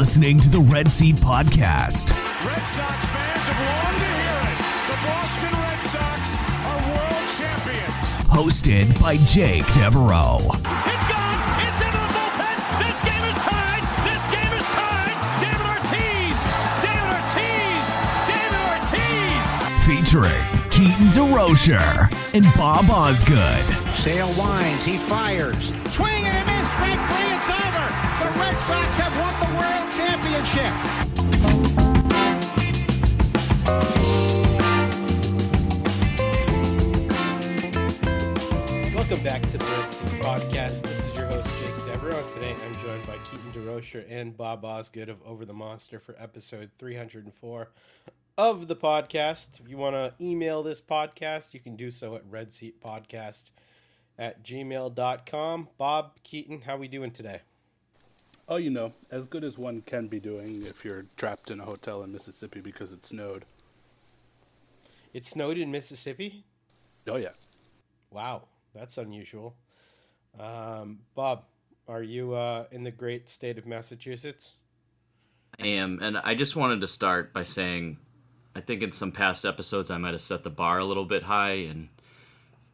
[0.00, 2.16] listening to the Red Seat Podcast.
[2.42, 4.56] Red Sox fans have longed to hear it.
[4.88, 8.08] The Boston Red Sox are world champions.
[8.32, 10.40] Hosted by Jake Devereaux.
[10.56, 11.52] It's gone.
[11.60, 12.56] It's into the bullpen.
[12.80, 13.84] This game is tied.
[14.08, 15.20] This game is tied.
[15.44, 16.38] David Ortiz.
[16.80, 17.84] David Ortiz.
[18.24, 19.44] David Ortiz.
[19.84, 23.68] Featuring Keaton DeRocher and Bob Osgood.
[24.00, 25.68] Sale winds, he fires.
[25.92, 26.39] Swing and
[39.20, 40.82] Welcome back to the Red Seat Podcast.
[40.82, 42.26] This is your host, Jake Devereaux.
[42.32, 46.70] Today I'm joined by Keaton DeRocher and Bob Osgood of Over the Monster for episode
[46.78, 47.68] 304
[48.38, 49.60] of the podcast.
[49.60, 53.50] If you want to email this podcast, you can do so at redseatpodcast
[54.18, 55.68] at gmail.com.
[55.76, 57.40] Bob, Keaton, how are we doing today?
[58.48, 61.66] Oh, you know, as good as one can be doing if you're trapped in a
[61.66, 63.44] hotel in Mississippi because it snowed.
[65.12, 66.46] It snowed in Mississippi?
[67.06, 67.32] Oh, yeah.
[68.10, 69.56] Wow, that's unusual.
[70.38, 71.44] Um, Bob,
[71.88, 74.54] are you uh, in the great state of Massachusetts?
[75.60, 77.98] I am, and I just wanted to start by saying,
[78.54, 81.24] I think in some past episodes I might have set the bar a little bit
[81.24, 81.88] high, and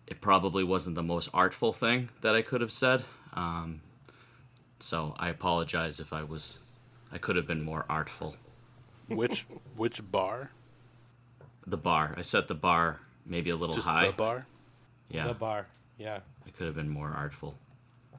[0.07, 3.05] it probably wasn't the most artful thing that I could have said.
[3.33, 3.81] Um,
[4.79, 6.59] so I apologize if I was,
[7.11, 8.37] I could have been more artful.
[9.09, 10.51] Which which bar?
[11.67, 14.07] The bar, I set the bar maybe a little Just high.
[14.07, 14.47] the bar?
[15.09, 15.67] Yeah, The bar,
[15.99, 16.21] yeah.
[16.47, 17.55] I could have been more artful.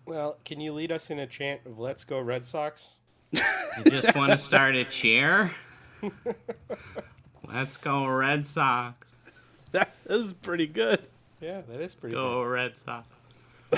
[0.06, 2.92] Well, can you lead us in a chant of "Let's go Red Sox"?
[3.32, 3.42] You
[3.86, 5.52] just want to start a cheer?
[7.48, 9.08] Let's go Red Sox.
[9.72, 11.02] That is pretty good.
[11.42, 12.22] Yeah, that is pretty good.
[12.22, 13.08] Go Red Sox.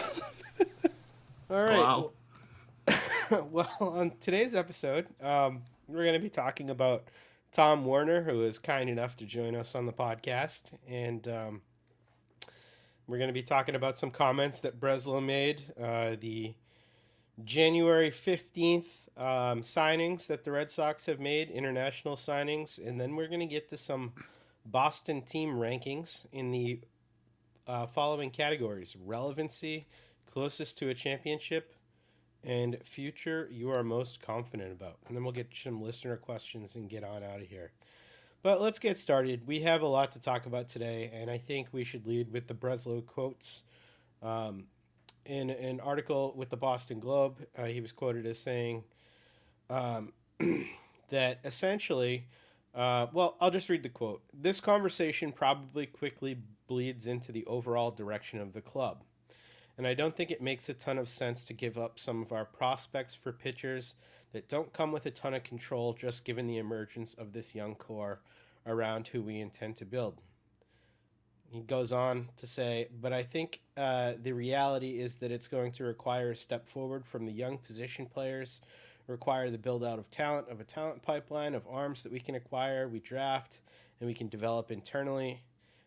[1.50, 1.78] All right.
[1.78, 2.12] Wow.
[3.52, 7.04] Well, on today's episode, um, we're going to be talking about
[7.52, 11.62] Tom Werner, who is kind enough to join us on the podcast, and um,
[13.10, 16.54] we're going to be talking about some comments that Breslow made, uh, the
[17.44, 23.28] January fifteenth um, signings that the Red Sox have made, international signings, and then we're
[23.28, 24.14] going to get to some
[24.66, 26.80] Boston team rankings in the
[27.66, 29.88] uh, following categories: relevancy,
[30.32, 31.74] closest to a championship,
[32.44, 34.98] and future you are most confident about.
[35.08, 37.72] And then we'll get some listener questions and get on out of here.
[38.42, 39.46] But let's get started.
[39.46, 42.48] We have a lot to talk about today, and I think we should lead with
[42.48, 43.64] the Breslow quotes.
[44.22, 44.66] Um,
[45.26, 48.84] in an article with the Boston Globe, uh, he was quoted as saying
[49.70, 50.14] um,
[51.10, 52.26] that essentially,
[52.74, 54.24] uh, well, I'll just read the quote.
[54.34, 59.04] This conversation probably quickly bleeds into the overall direction of the club
[59.80, 62.34] and I don't think it makes a ton of sense to give up some of
[62.34, 63.96] our prospects for pitchers
[64.34, 67.76] that don't come with a ton of control just given the emergence of this young
[67.76, 68.20] core
[68.66, 70.22] around who we intend to build.
[71.52, 75.72] He goes on to say, but I think uh, the reality is that it's going
[75.74, 78.62] to require a step forward from the young position players,
[79.08, 82.36] require the build out of talent, of a talent pipeline, of arms that we can
[82.36, 83.58] acquire, we draft,
[84.00, 85.42] and we can develop internally.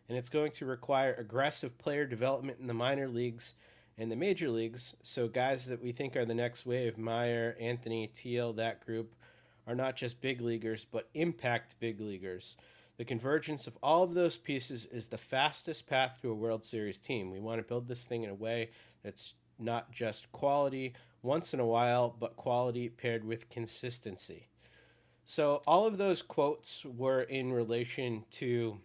[0.09, 3.53] And it's going to require aggressive player development in the minor leagues
[3.97, 4.95] and the major leagues.
[5.03, 9.13] So guys that we think are the next wave, Mayer, Anthony, Teel, that group,
[9.67, 12.57] are not just big leaguers, but impact big leaguers.
[12.97, 16.99] The convergence of all of those pieces is the fastest path to a World Series
[16.99, 17.31] team.
[17.31, 18.69] We want to build this thing in a way
[19.03, 24.47] that's not just quality once in a while, but quality paired with consistency.
[25.25, 28.77] So all of those quotes were in relation to,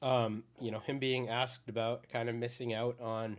[0.00, 3.38] um, you know, him being asked about kind of missing out on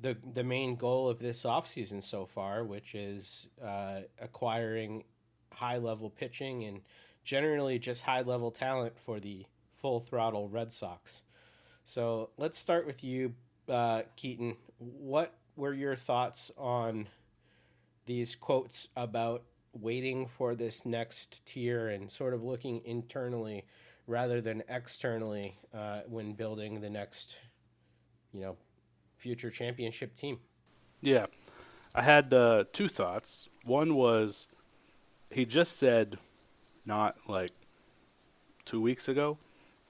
[0.00, 5.04] the the main goal of this offseason so far, which is uh, acquiring
[5.52, 6.80] high level pitching and
[7.24, 9.44] generally just high level talent for the
[9.76, 11.22] full throttle Red Sox.
[11.84, 13.34] So let's start with you,
[13.68, 14.56] uh, Keaton.
[14.78, 17.08] What were your thoughts on
[18.06, 19.42] these quotes about
[19.72, 23.64] waiting for this next tier and sort of looking internally
[24.06, 27.38] rather than externally uh, when building the next,
[28.32, 28.56] you know,
[29.18, 30.38] future championship team?
[31.00, 31.26] Yeah.
[31.94, 33.48] I had uh, two thoughts.
[33.64, 34.48] One was
[35.30, 36.18] he just said
[36.86, 37.50] not like
[38.64, 39.38] two weeks ago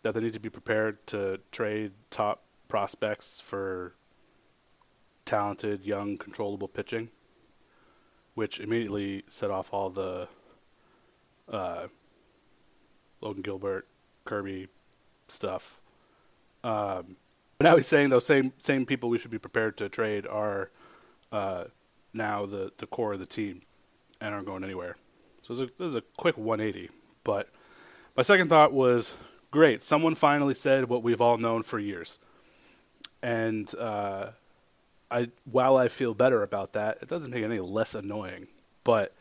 [0.02, 3.94] that they need to be prepared to trade top prospects for
[5.24, 7.10] talented, young, controllable pitching,
[8.34, 10.28] which immediately set off all the
[11.50, 11.88] uh,
[13.20, 13.86] Logan Gilbert,
[14.24, 14.68] Kirby
[15.28, 15.80] stuff.
[16.64, 17.16] Um,
[17.58, 20.70] but now he's saying those same same people we should be prepared to trade are
[21.32, 21.64] uh,
[22.12, 23.62] now the, the core of the team
[24.20, 24.96] and aren't going anywhere.
[25.42, 26.90] So it was, a, a quick 180.
[27.24, 27.48] But
[28.16, 29.14] my second thought was
[29.50, 29.82] great.
[29.82, 32.18] Someone finally said what we've all known for years.
[33.22, 34.30] And uh,
[35.10, 38.48] I, while I feel better about that, it doesn't make it any less annoying.
[38.84, 39.14] But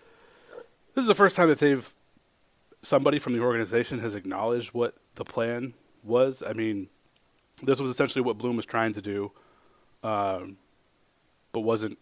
[0.93, 1.93] this is the first time that they've
[2.81, 5.73] somebody from the organization has acknowledged what the plan
[6.03, 6.43] was.
[6.45, 6.89] I mean,
[7.63, 9.31] this was essentially what Bloom was trying to do,
[10.03, 10.57] um,
[11.51, 11.97] but wasn't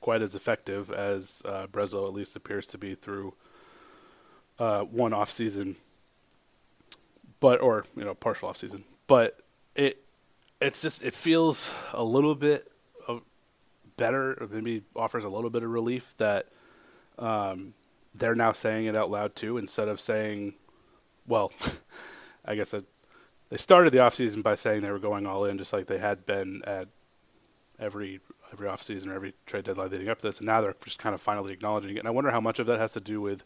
[0.00, 3.34] quite as effective as uh, Breslow at least appears to be through
[4.58, 5.76] uh, one off season,
[7.40, 8.84] but or you know partial off season.
[9.06, 9.40] But
[9.74, 10.02] it
[10.60, 12.70] it's just it feels a little bit
[13.08, 13.22] of
[13.96, 16.48] better, or maybe offers a little bit of relief that
[17.18, 17.74] um,
[18.14, 20.54] they're now saying it out loud too, instead of saying,
[21.26, 21.52] well,
[22.44, 22.84] I guess it,
[23.50, 26.24] they started the offseason by saying they were going all in, just like they had
[26.24, 26.88] been at
[27.78, 28.20] every
[28.52, 31.14] every offseason or every trade deadline leading up to this, and now they're just kind
[31.14, 31.98] of finally acknowledging it.
[31.98, 33.44] And I wonder how much of that has to do with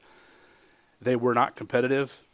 [1.00, 2.26] they were not competitive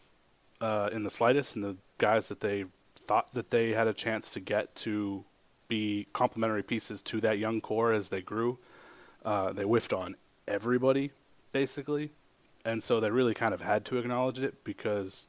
[0.61, 4.31] uh, in the slightest, and the guys that they thought that they had a chance
[4.33, 5.25] to get to
[5.69, 8.59] be complementary pieces to that young core as they grew,
[9.25, 10.17] uh, they whiffed on
[10.49, 11.13] everybody
[11.53, 12.11] basically,
[12.65, 15.27] and so they really kind of had to acknowledge it because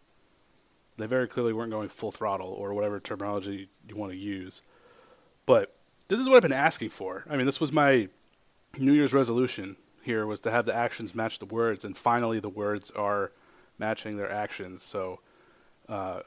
[1.02, 4.62] they very clearly weren't going full throttle or whatever terminology you want to use.
[5.46, 5.76] But
[6.08, 7.26] this is what I've been asking for.
[7.30, 8.10] I mean, this was my
[8.78, 12.50] New Year's resolution here was to have the actions match the words, and finally the
[12.50, 13.32] words are
[13.78, 14.84] matching their actions.
[14.84, 15.20] So
[15.88, 16.22] uh,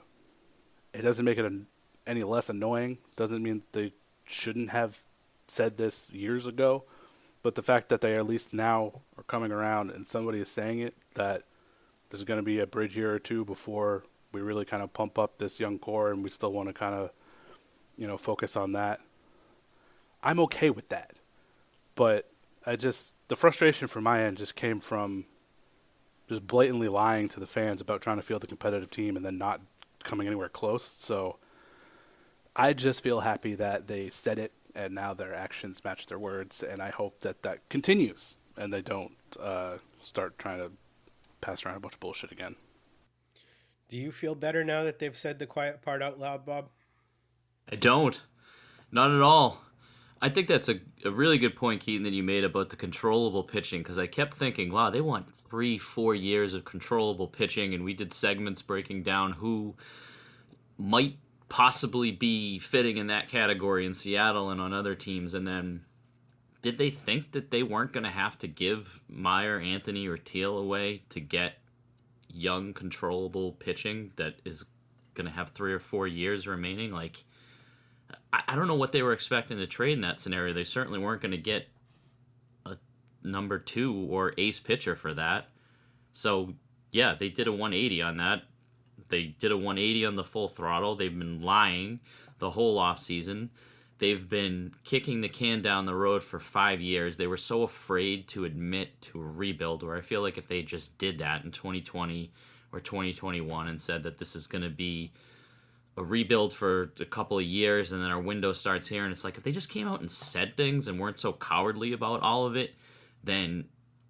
[0.92, 1.66] it doesn't make it an,
[2.06, 2.98] any less annoying.
[3.16, 3.92] Doesn't mean they
[4.24, 5.02] shouldn't have
[5.48, 6.84] said this years ago,
[7.42, 10.80] but the fact that they at least now are coming around and somebody is saying
[10.80, 11.42] it that
[12.10, 14.04] there's going to be a bridge year or two before
[14.34, 16.94] we really kind of pump up this young core and we still want to kind
[16.94, 17.10] of
[17.96, 19.00] you know focus on that.
[20.22, 21.20] I'm okay with that,
[21.94, 22.30] but
[22.66, 25.26] I just the frustration from my end just came from
[26.28, 29.38] just blatantly lying to the fans about trying to field a competitive team and then
[29.38, 29.60] not
[30.02, 30.84] coming anywhere close.
[30.84, 31.36] So
[32.56, 36.62] I just feel happy that they said it and now their actions match their words,
[36.62, 40.70] and I hope that that continues and they don't uh, start trying to
[41.40, 42.56] pass around a bunch of bullshit again.
[43.88, 46.68] Do you feel better now that they've said the quiet part out loud, Bob?
[47.70, 48.22] I don't.
[48.90, 49.60] Not at all.
[50.22, 53.44] I think that's a, a really good point, Keaton, that you made about the controllable
[53.44, 57.84] pitching because I kept thinking, wow, they want three, four years of controllable pitching, and
[57.84, 59.74] we did segments breaking down who
[60.78, 65.34] might possibly be fitting in that category in Seattle and on other teams.
[65.34, 65.82] And then
[66.62, 70.56] did they think that they weren't going to have to give Mayer, Anthony, or Teel
[70.56, 71.58] away to get
[72.34, 74.64] young, controllable pitching that is
[75.14, 76.92] going to have three or four years remaining?
[76.92, 77.24] Like,
[78.32, 80.52] I, I don't know what they were expecting to trade in that scenario.
[80.52, 81.68] They certainly weren't going to get
[82.66, 82.76] a
[83.22, 85.48] number two or ace pitcher for that.
[86.12, 86.54] So,
[86.90, 88.42] yeah, they did a 180 on that.
[89.08, 90.96] They did a 180 on the full throttle.
[90.96, 92.00] They've been lying
[92.38, 93.50] the whole off season.
[93.98, 97.16] They've been kicking the can down the road for five years.
[97.16, 100.62] They were so afraid to admit to a rebuild, where I feel like if they
[100.62, 102.32] just did that in 2020
[102.72, 105.12] or 2021 and said that this is going to be
[105.96, 109.22] a rebuild for a couple of years and then our window starts here and it's
[109.22, 112.46] like if they just came out and said things and weren't so cowardly about all
[112.46, 112.74] of it
[113.22, 113.64] then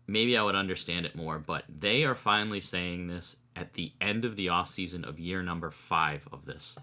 [0.06, 4.24] maybe i would understand it more but they are finally saying this at the end
[4.24, 6.76] of the offseason of year number five of this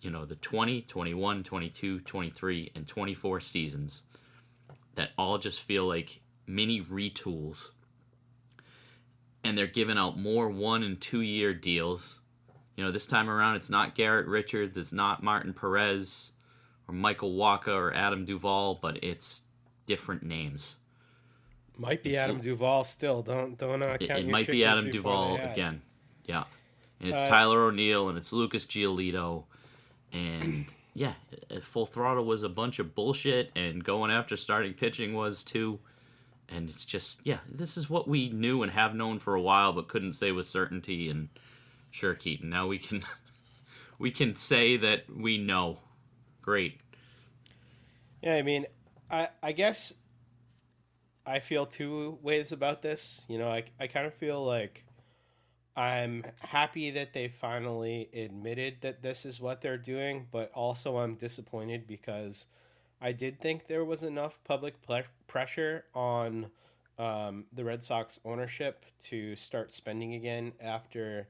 [0.00, 4.02] you know the 20 21 22 23 and 24 seasons
[4.94, 7.70] that all just feel like mini retools
[9.44, 12.18] and they're giving out more one and two year deals
[12.78, 16.30] you know, this time around, it's not Garrett Richards, it's not Martin Perez
[16.86, 19.42] or Michael Wacha or Adam Duvall, but it's
[19.88, 20.76] different names.
[21.76, 23.22] Might be Adam Duvall still.
[23.22, 25.82] Don't don't uh, It, count it your might be Adam Duvall again.
[26.24, 26.44] Yeah.
[27.00, 29.46] And it's Uh, Tyler O'Neill and it's Lucas Giolito.
[30.12, 31.14] And yeah,
[31.60, 35.78] Full Throttle was a bunch of bullshit, and going after starting pitching was too.
[36.48, 39.72] And it's just, yeah, this is what we knew and have known for a while,
[39.72, 41.10] but couldn't say with certainty.
[41.10, 41.28] And
[41.90, 43.04] sure, Keaton, now we can
[43.98, 45.78] we can say that we know.
[46.42, 46.80] Great.
[48.22, 48.66] Yeah, I mean,
[49.10, 49.92] I I guess
[51.26, 53.24] I feel two ways about this.
[53.28, 54.84] You know, I I kind of feel like
[55.78, 61.14] I'm happy that they finally admitted that this is what they're doing, but also I'm
[61.14, 62.46] disappointed because
[63.00, 66.50] I did think there was enough public ple- pressure on
[66.98, 71.28] um, the Red Sox ownership to start spending again after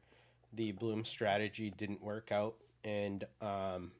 [0.54, 2.54] the Bloom strategy didn't work out.
[2.84, 3.92] And, um,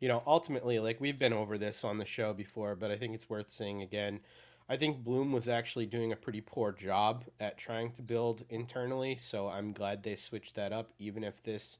[0.00, 3.14] you know, ultimately, like we've been over this on the show before, but I think
[3.14, 4.18] it's worth saying again.
[4.68, 9.16] I think Bloom was actually doing a pretty poor job at trying to build internally.
[9.16, 11.78] So I'm glad they switched that up, even if this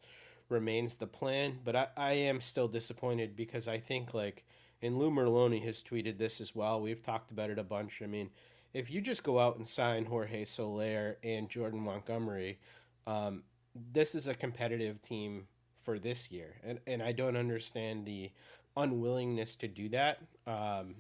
[0.49, 1.59] remains the plan.
[1.65, 4.45] But I, I am still disappointed because I think like
[4.83, 6.81] and Lou Merloni has tweeted this as well.
[6.81, 8.03] We've talked about it a bunch.
[8.03, 8.31] I mean,
[8.75, 12.59] if you just go out and sign Jorge Soler and Jordan Montgomery,
[13.07, 13.43] um,
[13.93, 18.31] this is a competitive team for this year, and and I don't understand the
[18.77, 20.19] unwillingness to do that.
[20.47, 20.95] Um,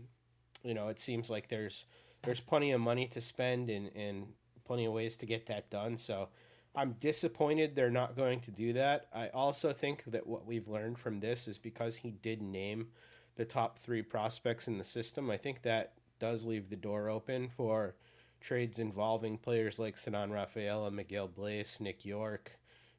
[0.66, 1.84] you know, it seems like there's
[2.24, 4.26] there's plenty of money to spend and and
[4.64, 5.96] plenty of ways to get that done.
[5.96, 6.28] So
[6.74, 9.06] I'm disappointed they're not going to do that.
[9.14, 12.88] I also think that what we've learned from this is because he did name
[13.36, 15.30] the top three prospects in the system.
[15.30, 17.94] I think that does leave the door open for
[18.40, 22.50] trades involving players like Ceddanne Rafaela, Miguel Bleis, Nick Yorke,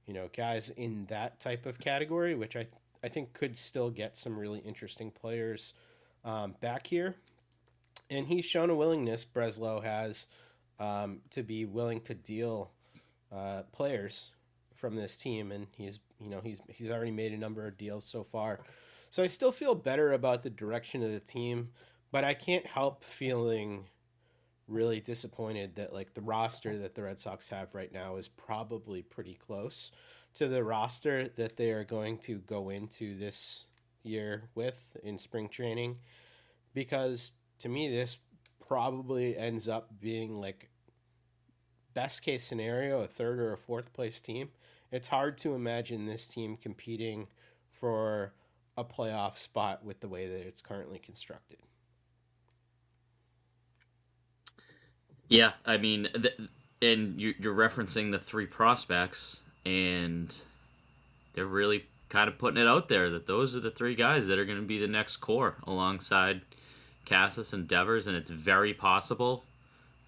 [0.05, 2.67] you know, guys in that type of category, which I
[3.03, 5.73] I think could still get some really interesting players
[6.25, 7.15] um, back here.
[8.09, 10.27] And he's shown a willingness, Breslow has,
[10.79, 12.71] um, to be willing to deal
[13.31, 14.31] uh, players
[14.75, 18.05] from this team, and he's you know he's he's already made a number of deals
[18.05, 18.59] so far.
[19.09, 21.69] So I still feel better about the direction of the team,
[22.11, 23.85] but I can't help feeling
[24.67, 29.01] really disappointed that like the roster that the Red Sox have right now is probably
[29.01, 29.91] pretty close
[30.35, 33.65] to the roster that they are going to go into this
[34.03, 35.97] year with in spring training
[36.73, 38.19] because to me this
[38.67, 40.69] probably ends up being like
[41.93, 44.49] best case scenario a third or a fourth place team.
[44.91, 47.27] It's hard to imagine this team competing
[47.71, 48.33] for
[48.77, 51.59] a playoff spot with the way that it's currently constructed.
[55.27, 56.07] Yeah, I mean,
[56.81, 60.33] and you, you're referencing the three prospects, and
[61.33, 64.39] they're really kind of putting it out there that those are the three guys that
[64.39, 66.41] are going to be the next core alongside
[67.07, 69.43] Casas and Devers, and it's very possible,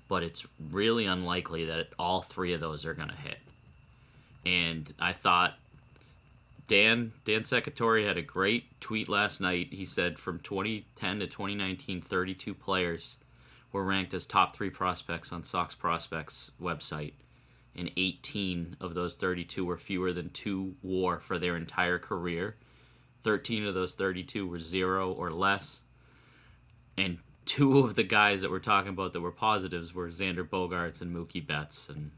[0.07, 3.39] but it's really unlikely that all three of those are going to hit.
[4.45, 5.55] And I thought
[6.67, 9.69] Dan Dan Secretary had a great tweet last night.
[9.71, 13.15] He said from 2010 to 2019, 32 players
[13.71, 17.13] were ranked as top three prospects on Sox Prospects website,
[17.75, 22.55] and 18 of those 32 were fewer than two WAR for their entire career.
[23.23, 25.81] 13 of those 32 were zero or less,
[26.99, 31.01] and two of the guys that we're talking about that were positives were Xander Bogaerts
[31.01, 32.11] and Mookie Betts, and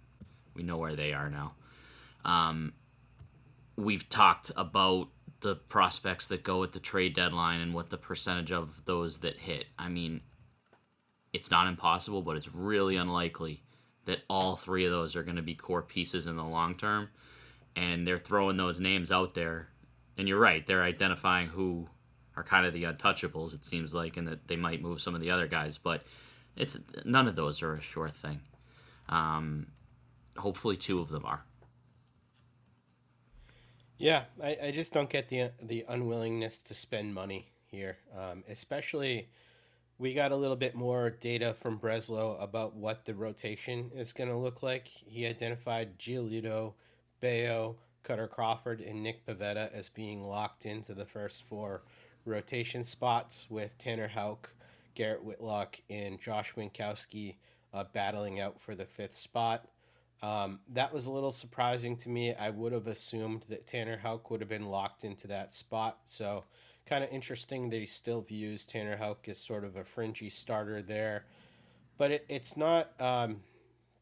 [0.55, 1.53] we know where they are now.
[2.25, 2.73] Um,
[3.75, 5.07] we've talked about
[5.41, 9.37] the prospects that go at the trade deadline and what the percentage of those that
[9.37, 9.65] hit.
[9.77, 10.21] I mean,
[11.33, 13.63] it's not impossible, but it's really unlikely
[14.05, 17.09] that all three of those are going to be core pieces in the long term.
[17.75, 19.69] And they're throwing those names out there.
[20.17, 21.87] And you're right, they're identifying who
[22.41, 25.21] are kind of the untouchables, it seems like, and that they might move some of
[25.21, 25.77] the other guys.
[25.77, 26.03] But
[26.57, 28.41] it's none of those are a sure thing.
[29.07, 29.67] Um,
[30.37, 31.43] hopefully, two of them are.
[33.97, 39.29] Yeah, I, I just don't get the the unwillingness to spend money here, um, especially
[39.99, 44.31] we got a little bit more data from Breslow about what the rotation is going
[44.31, 44.87] to look like.
[44.87, 46.73] He identified Giolito,
[47.19, 51.83] Bello, Kutter Crawford, and Nick Pivetta as being locked into the first four
[52.25, 54.53] rotation spots, with Tanner Houck,
[54.95, 57.35] Garrett Whitlock, and Josh Winckowski
[57.73, 59.67] uh, battling out for the fifth spot.
[60.21, 62.35] Um, that was a little surprising to me.
[62.35, 65.99] I would have assumed that Tanner Houck would have been locked into that spot.
[66.05, 66.43] So
[66.85, 70.81] kind of interesting that he still views Tanner Houck as sort of a fringy starter
[70.81, 71.25] there.
[71.97, 73.41] But it, it's not um,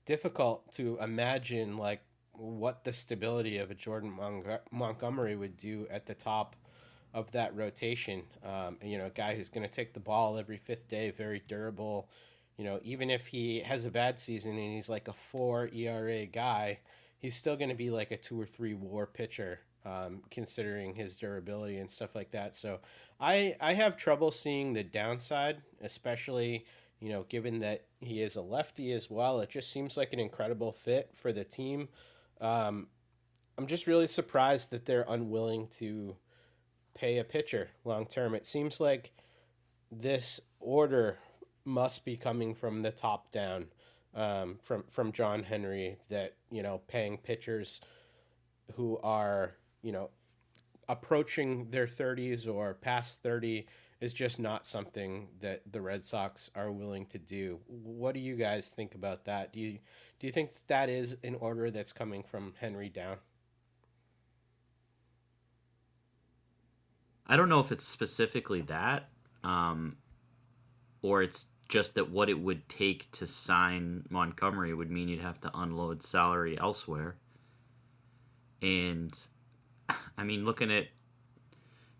[0.05, 2.01] difficult to imagine like
[2.33, 6.55] what the stability of a Jordan Mon- Montgomery would do at the top
[7.13, 8.23] of that rotation.
[8.45, 11.41] Um, you know, a guy who's going to take the ball every fifth day, very
[11.47, 12.09] durable.
[12.57, 16.25] You know, even if he has a bad season and he's like a four ERA
[16.25, 16.79] guy,
[17.17, 21.15] he's still going to be like a two or three WAR pitcher um, considering his
[21.15, 22.55] durability and stuff like that.
[22.55, 22.79] So
[23.19, 26.65] I I have trouble seeing the downside, especially
[26.99, 29.39] you know given that he is a lefty as well.
[29.39, 31.89] It just seems like an incredible fit for the team.
[32.41, 32.87] Um,
[33.57, 36.15] I'm just really surprised that they're unwilling to
[36.99, 38.35] pay a pitcher long term.
[38.35, 39.11] It seems like
[39.91, 41.17] this order
[41.65, 43.67] must be coming from the top down,
[44.15, 45.97] um, from from John Henry.
[46.09, 47.81] That you know paying pitchers
[48.75, 50.09] who are you know,
[50.87, 53.67] approaching their 30s or past 30
[54.01, 57.59] is just not something that the Red Sox are willing to do.
[57.67, 59.51] What do you guys think about that?
[59.53, 59.79] Do you
[60.19, 63.17] do you think that is an order that's coming from Henry down?
[67.29, 69.09] I don't know if it's specifically that,
[69.43, 69.97] um,
[71.03, 75.39] or it's just that what it would take to sign Montgomery would mean you'd have
[75.41, 77.17] to unload salary elsewhere.
[78.63, 79.15] And
[80.17, 80.87] I mean, looking at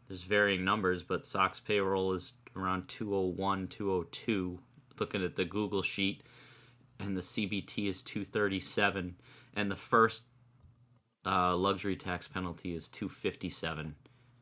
[0.08, 4.60] there's varying numbers, but Sox payroll is around 201, 202.
[5.00, 6.24] Looking at the Google sheet,
[7.00, 9.16] and the CBT is 237,
[9.56, 10.24] and the first
[11.26, 13.96] uh, luxury tax penalty is 257,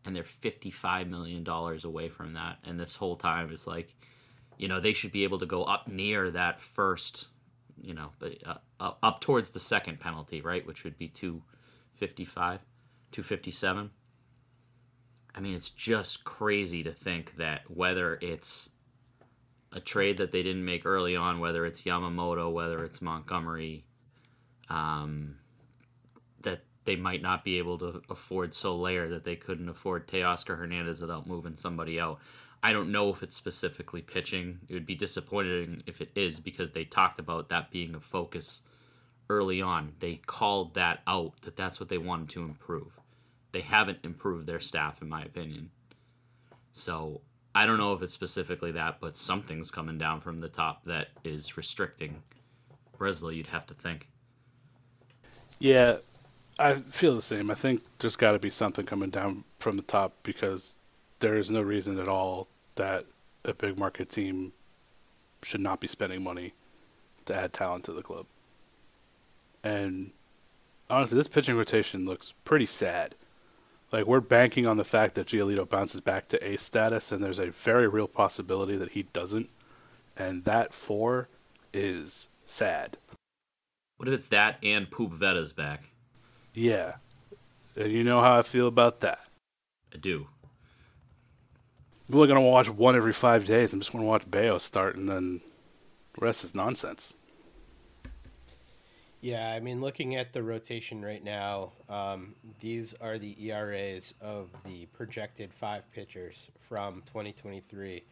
[0.08, 2.60] and they're 55 million dollars away from that.
[2.64, 3.94] And this whole time, it's like,
[4.58, 7.28] you know, they should be able to go up near that first,
[7.82, 8.12] you know,
[8.80, 12.62] uh, up towards the second penalty, right, which would be 255,
[13.12, 13.92] 257.
[15.36, 18.70] I mean, it's just crazy to think that whether it's
[19.74, 23.84] a trade that they didn't make early on, whether it's Yamamoto, whether it's Montgomery,
[24.70, 25.36] um,
[26.88, 31.28] they might not be able to afford Soler, that they couldn't afford Teoscar Hernandez without
[31.28, 32.20] moving somebody out.
[32.64, 34.58] I don't know if it's specifically pitching.
[34.68, 38.64] It would be disappointing if it is because they talked about that being a focus
[39.30, 39.94] early on.
[40.00, 43.00] They called that out that that's what they wanted to improve
[43.52, 45.72] they haven't improved their staff, in my opinion.
[46.72, 47.22] So
[47.56, 51.08] I don't know if it's specifically that, but something's coming down from the top that
[51.24, 52.22] is restricting
[53.00, 53.36] Breslow.
[53.36, 54.10] You'd have to think.
[55.60, 55.98] Yeah,
[56.60, 57.52] I feel the same.
[57.52, 60.76] I think there's got to be something coming down from the top because
[61.20, 63.06] there is no reason at all that
[63.46, 64.54] a big market team
[65.44, 66.54] should not be spending money
[67.26, 68.26] to add talent to the club.
[69.64, 70.12] And
[70.90, 73.16] honestly, this pitching rotation looks pretty sad.
[73.92, 77.40] Like we're banking on the fact that Giolito bounces back to ace status, and there's
[77.40, 79.50] a very real possibility that he doesn't,
[80.18, 81.30] and that four
[81.74, 82.98] is sad.
[83.98, 85.90] What if it's that and Pupvetta's back?
[86.58, 86.96] Yeah,
[87.76, 89.20] and you know how I feel about that.
[89.94, 90.28] I do.
[92.10, 93.74] I'm only gonna watch one every five days.
[93.74, 95.42] I'm just gonna watch Bello start, and then
[96.16, 97.14] the rest is nonsense.
[99.22, 104.50] Yeah, I mean, looking at the rotation right now, um, these are the ERAs of
[104.66, 108.04] the projected five pitchers from 2023.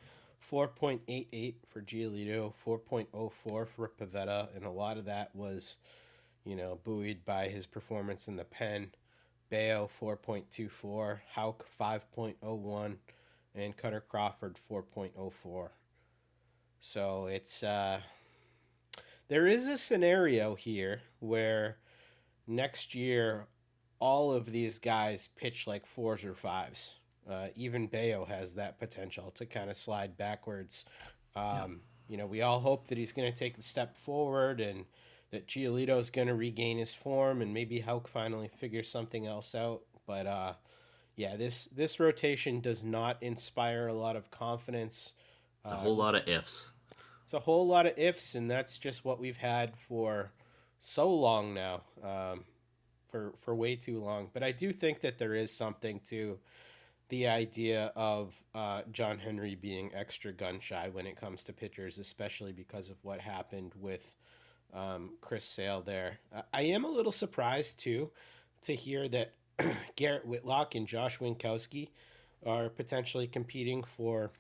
[0.52, 5.78] 4.88 for Giolito, 4.04 for Pivetta, and a lot of that was,
[6.46, 8.92] you know, buoyed by his performance in the pen.
[9.50, 12.96] Bello 4.24, Houck 5.01,
[13.54, 15.70] and Kutter Crawford 4.04.
[16.82, 18.00] So it's uh,
[19.28, 21.78] there is a scenario here where
[22.48, 23.48] next year
[24.00, 26.96] all of these guys pitch like fours or fives.
[27.30, 30.86] Uh, even Bello has that potential to kind of slide backwards.
[31.36, 31.68] Um, yeah.
[32.08, 34.86] You know, we all hope that he's going to take the step forward and
[35.32, 39.82] that Giolito's going to regain his form and maybe Houck finally figures something else out.
[40.06, 40.54] But uh,
[41.16, 45.14] yeah, this this rotation does not inspire a lot of confidence.
[45.64, 46.70] It's a whole lot of ifs
[47.26, 50.30] it's a whole lot of ifs, and that's just what we've had for
[50.80, 52.44] so long now, um,
[53.10, 54.30] for for way too long.
[54.32, 56.38] But I do think that there is something to
[57.10, 61.98] the idea of uh, John Henry being extra gun shy when it comes to pitchers,
[61.98, 64.14] especially because of what happened with
[64.76, 66.20] um, Chris Sale there.
[66.54, 68.12] I am a little surprised too
[68.64, 69.34] to hear that
[69.96, 71.90] Garrett Whitlock and Josh Winckowski
[72.46, 74.32] are potentially competing for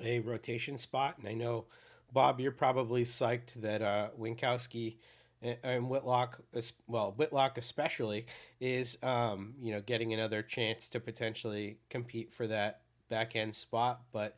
[0.00, 1.16] a rotation spot.
[1.18, 1.66] And I know
[2.12, 4.96] Bob, you're probably psyched that uh, Winckowski
[5.42, 6.40] and, and Whitlock,
[6.86, 8.26] well, Whitlock especially,
[8.60, 14.02] is um, you know getting another chance to potentially compete for that back end spot.
[14.12, 14.36] But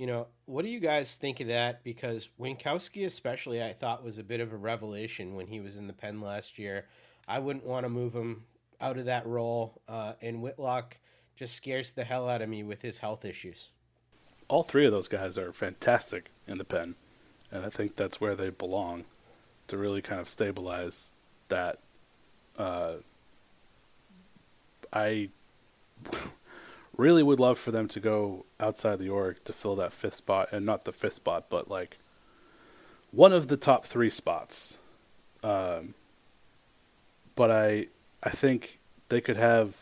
[0.00, 1.84] you know, what do you guys think of that?
[1.84, 5.86] Because Winckowski, especially, I thought was a bit of a revelation when he was in
[5.86, 6.86] the pen last year.
[7.28, 8.44] I wouldn't want to move him
[8.80, 10.96] out of that role, uh, and Whitlock
[11.36, 13.68] just scares the hell out of me with his health issues.
[14.48, 16.96] All three of those guys are fantastic in the pen
[17.52, 19.04] and I think that's where they belong
[19.68, 21.12] to really kind of stabilize
[21.48, 21.78] that.
[22.58, 22.96] Uh,
[24.92, 25.28] I
[26.96, 30.48] really would love for them to go outside the org to fill that fifth spot,
[30.52, 31.98] and not the fifth spot, but like
[33.10, 34.78] one of the top three spots.
[35.42, 35.94] Um,
[37.34, 37.86] but I,
[38.22, 39.76] I think they could have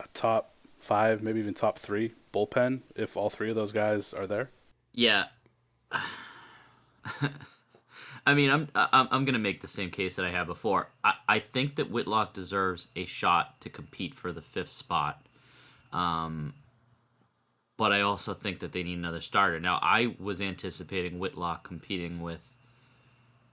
[0.00, 4.26] a top five, maybe even top three bullpen if all three of those guys are
[4.26, 4.50] there.
[4.92, 5.26] Yeah.
[8.26, 10.88] I mean, I'm I'm I'm gonna make the same case that I have before.
[11.02, 15.22] I, I think that Whitlock deserves a shot to compete for the fifth spot,
[15.92, 16.54] um,
[17.76, 19.60] but I also think that they need another starter.
[19.60, 22.40] Now, I was anticipating Whitlock competing with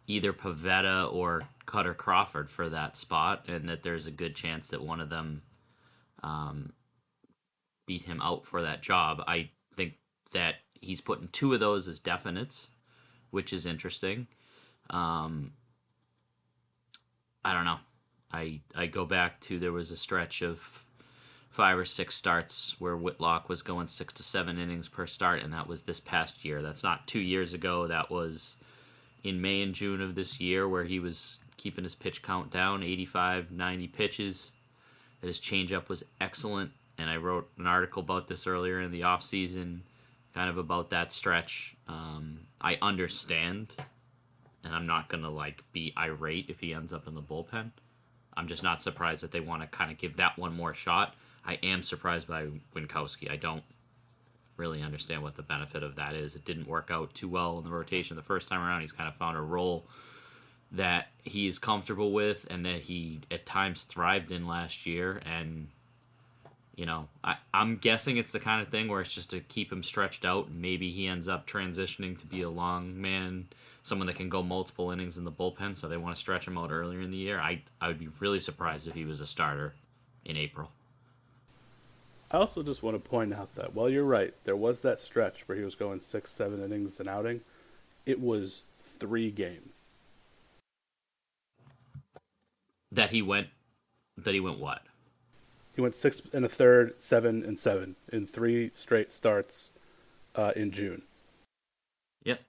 [0.07, 4.81] either Pivetta or Kutter Crawford for that spot, and that there's a good chance that
[4.81, 5.41] one of them
[6.23, 6.73] um,
[7.85, 9.21] beat him out for that job.
[9.27, 9.93] I think
[10.31, 12.67] that he's putting two of those as definites,
[13.31, 14.27] which is interesting.
[14.89, 15.53] Um,
[17.43, 17.79] I don't know.
[18.31, 20.84] I I go back to there was a stretch of
[21.55, 25.53] five or six starts where Whitlock was going six to seven innings per start, and
[25.53, 26.61] that was this past year.
[26.61, 27.87] That's not two years ago.
[27.87, 28.57] That was
[29.23, 32.83] in May and June of this year where he was keeping his pitch count down
[32.83, 34.51] 85, 90 pitches.
[35.21, 39.23] His changeup was excellent, and I wrote an article about this earlier in the off
[39.23, 39.83] season,
[40.33, 41.77] kind of about that stretch.
[41.87, 43.75] Um, I understand,
[44.65, 47.71] and I'm not gonna like be irate if he ends up in the bullpen.
[48.35, 51.15] I'm just not surprised that they want to kind of give that one more shot.
[51.45, 53.29] I am surprised by Winckowski.
[53.29, 53.63] I don't
[54.57, 56.35] really understand what the benefit of that is.
[56.35, 58.81] It didn't work out too well in the rotation the first time around.
[58.81, 59.85] He's kind of found a role
[60.71, 65.21] that he's comfortable with and that he at times thrived in last year.
[65.25, 65.67] And,
[66.75, 69.71] you know, I, I'm guessing it's the kind of thing where it's just to keep
[69.71, 70.47] him stretched out.
[70.47, 73.47] And maybe he ends up transitioning to be a long man,
[73.83, 75.77] someone that can go multiple innings in the bullpen.
[75.77, 77.39] So they want to stretch him out earlier in the year.
[77.39, 79.73] I, I would be really surprised if he was a starter
[80.23, 80.71] in April.
[82.31, 85.47] I also just want to point out that while you're right, there was that stretch
[85.47, 87.41] where he was going six, seven innings an outing.
[88.05, 89.91] It was three games.
[92.91, 93.47] That he went,
[94.17, 94.81] that he went what?
[95.75, 99.71] He went six and a third, seven and seven in three straight starts
[100.33, 101.03] uh, in June.
[102.23, 102.39] Yep.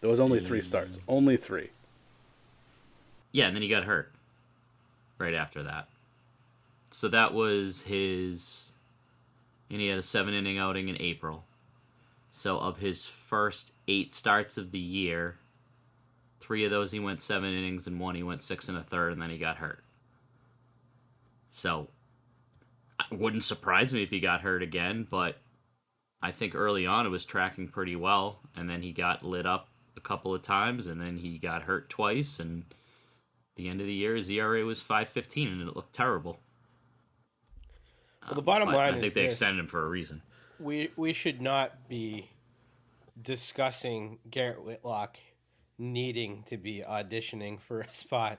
[0.00, 0.98] There was only three starts.
[1.06, 1.70] Only three.
[3.32, 4.12] Yeah, and then he got hurt
[5.18, 5.88] right after that.
[6.94, 8.70] So that was his.
[9.68, 11.44] And he had a seven inning outing in April.
[12.30, 15.38] So of his first eight starts of the year,
[16.38, 19.12] three of those he went seven innings, and one he went six and a third,
[19.12, 19.82] and then he got hurt.
[21.50, 21.88] So
[23.10, 25.38] it wouldn't surprise me if he got hurt again, but
[26.22, 29.66] I think early on it was tracking pretty well, and then he got lit up
[29.96, 32.66] a couple of times, and then he got hurt twice, and
[33.56, 36.38] the end of the year his ERA was five fifteen, and it looked terrible.
[38.26, 39.34] Well, the bottom But line I think is they this.
[39.34, 40.22] extended him for a reason.
[40.58, 42.30] we we should not be
[43.20, 45.18] discussing Garrett Whitlock
[45.78, 48.38] needing to be auditioning for a spot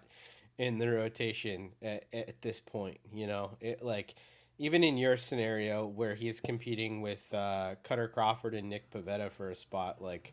[0.57, 2.99] in the rotation at, at this point.
[3.13, 4.15] You know, it like
[4.57, 9.49] even in your scenario where he's competing with uh, Kutter Crawford and Nick Pivetta for
[9.49, 10.31] a spot, like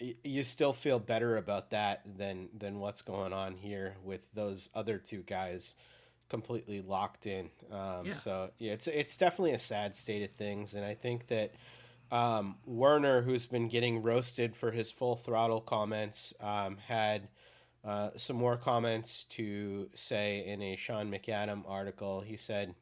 [0.00, 4.68] y- you still feel better about that than than what's going on here with those
[4.74, 5.74] other two guys
[6.30, 7.50] completely locked in.
[7.70, 8.12] Um, Yeah.
[8.14, 11.52] So yeah, it's it's definitely a sad state of things, and I think that
[12.10, 17.28] um, Werner, who's been getting roasted for his full throttle comments, um, had
[17.84, 22.20] uh, some more comments to say in a Sean McAdam article.
[22.20, 22.74] He said,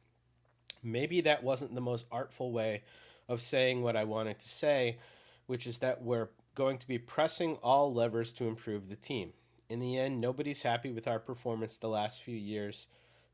[0.83, 2.83] maybe that wasn't the most artful way
[3.27, 4.97] of saying what I wanted to say,
[5.45, 9.31] which is that we're going to be pressing all levers to improve the team.
[9.69, 12.87] In the end, nobody's happy with our performance the last few years.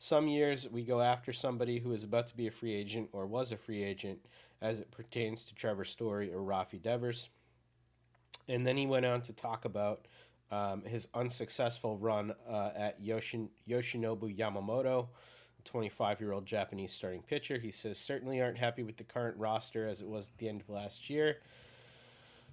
[0.05, 3.25] Some years we go after somebody who is about to be a free agent or
[3.25, 4.19] was a free agent
[4.61, 7.29] as it pertains to Trevor Story or Rafi Devers.
[8.47, 10.05] And then he went on to talk about
[10.51, 15.07] um, his unsuccessful run uh, at Yoshin- Yoshinobu Yamamoto,
[15.63, 17.57] 25 year old Japanese starting pitcher.
[17.57, 20.61] He says, certainly aren't happy with the current roster as it was at the end
[20.61, 21.37] of last year.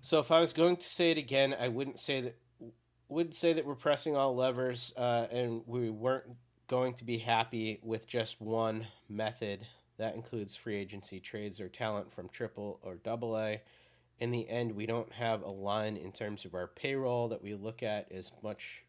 [0.00, 2.36] So if I was going to say it again, I wouldn't say that
[3.10, 6.24] would say that we're pressing all levers uh, and we weren't
[6.72, 9.60] going to be happy with just one method.
[9.98, 13.60] That includes free agency trades or talent from triple or double A.
[14.20, 17.52] In the end, we don't have a line in terms of our payroll that we
[17.52, 18.84] look at as much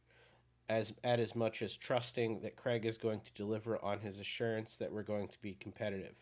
[0.69, 4.77] as at as much as trusting that Craig is going to deliver on his assurance
[4.77, 6.15] that we're going to be competitive.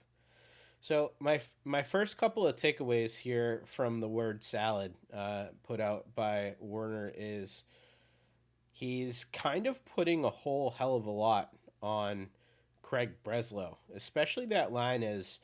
[0.79, 6.15] So my my first couple of takeaways here from the word salad uh, put out
[6.15, 7.65] by Werner is
[8.81, 11.51] he's kind of putting a whole hell of a lot
[11.83, 12.27] on
[12.81, 15.39] Craig Breslow, especially that line as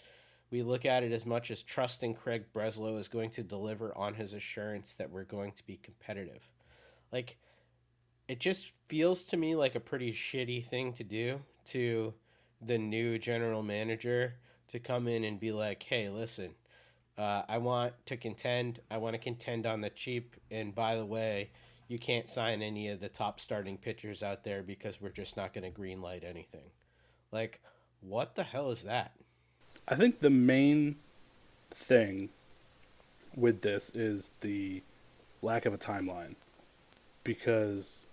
[0.50, 4.16] we look at it as much as trusting Craig Breslow is going to deliver on
[4.16, 6.50] his assurance that we're going to be competitive.
[7.12, 7.38] Like
[8.28, 12.16] it just feels to me like a pretty shitty thing to do to
[12.60, 14.34] the new general manager
[14.70, 16.56] to come in and be like, "Hey, listen,
[17.20, 18.80] uh, I want to contend.
[18.90, 20.36] I want to contend on the cheap.
[20.50, 21.52] And by the way,
[21.88, 25.54] you can't sign any of the top starting pitchers out there because we're just not
[25.54, 26.72] going to green light anything."
[27.32, 27.62] Like,
[28.02, 29.12] what the hell is that?
[29.88, 30.98] I think the main
[31.72, 32.30] thing
[33.36, 34.82] with this is the
[35.42, 36.36] lack of a timeline.
[37.24, 38.06] Because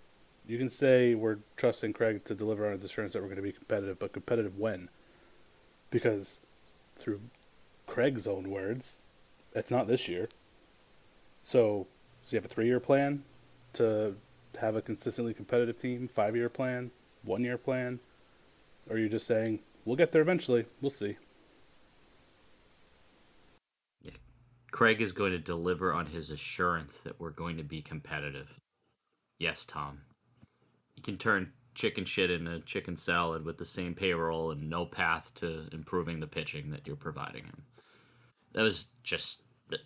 [0.47, 3.41] you can say we're trusting Craig to deliver on his assurance that we're going to
[3.41, 4.89] be competitive, but competitive when?
[5.89, 6.39] Because
[6.97, 7.21] through
[7.87, 8.99] Craig's own words,
[9.53, 10.27] It's not this year.
[11.41, 11.87] So,
[12.21, 13.23] does he have a three-year plan
[13.75, 14.15] to
[14.59, 16.07] have a consistently competitive team?
[16.07, 16.91] Five-year plan?
[17.23, 17.99] One-year plan?
[18.89, 20.65] Or are you just saying we'll get there eventually?
[20.81, 21.17] We'll see.
[24.75, 28.59] Craig is going to deliver on his assurance that we're going to be competitive.
[29.39, 30.01] Yes, Tom.
[30.97, 35.31] You can turn chicken shit into chicken salad with the same payroll and no path
[35.35, 37.63] to improving the pitching that you're providing him.
[38.53, 39.43] That was just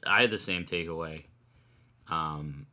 [0.07, 1.25] I had the same takeaway.
[2.09, 2.65] Um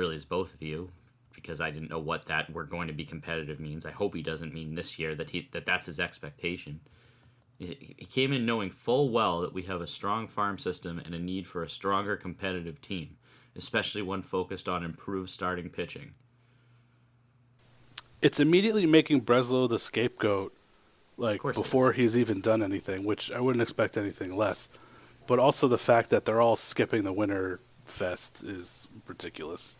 [0.00, 0.90] really as both of you
[1.34, 3.86] because I didn't know what that we're going to be competitive means.
[3.86, 6.80] I hope he doesn't mean this year that he that that's his expectation.
[7.58, 11.18] He came in knowing full well that we have a strong farm system and a
[11.18, 13.18] need for a stronger competitive team,
[13.54, 16.12] especially one focused on improved starting pitching.
[18.22, 20.54] It's immediately making Breslow the scapegoat,
[21.18, 24.70] like before he's even done anything, which I wouldn't expect anything less.
[25.26, 29.76] But also the fact that they're all skipping the winter fest is ridiculous.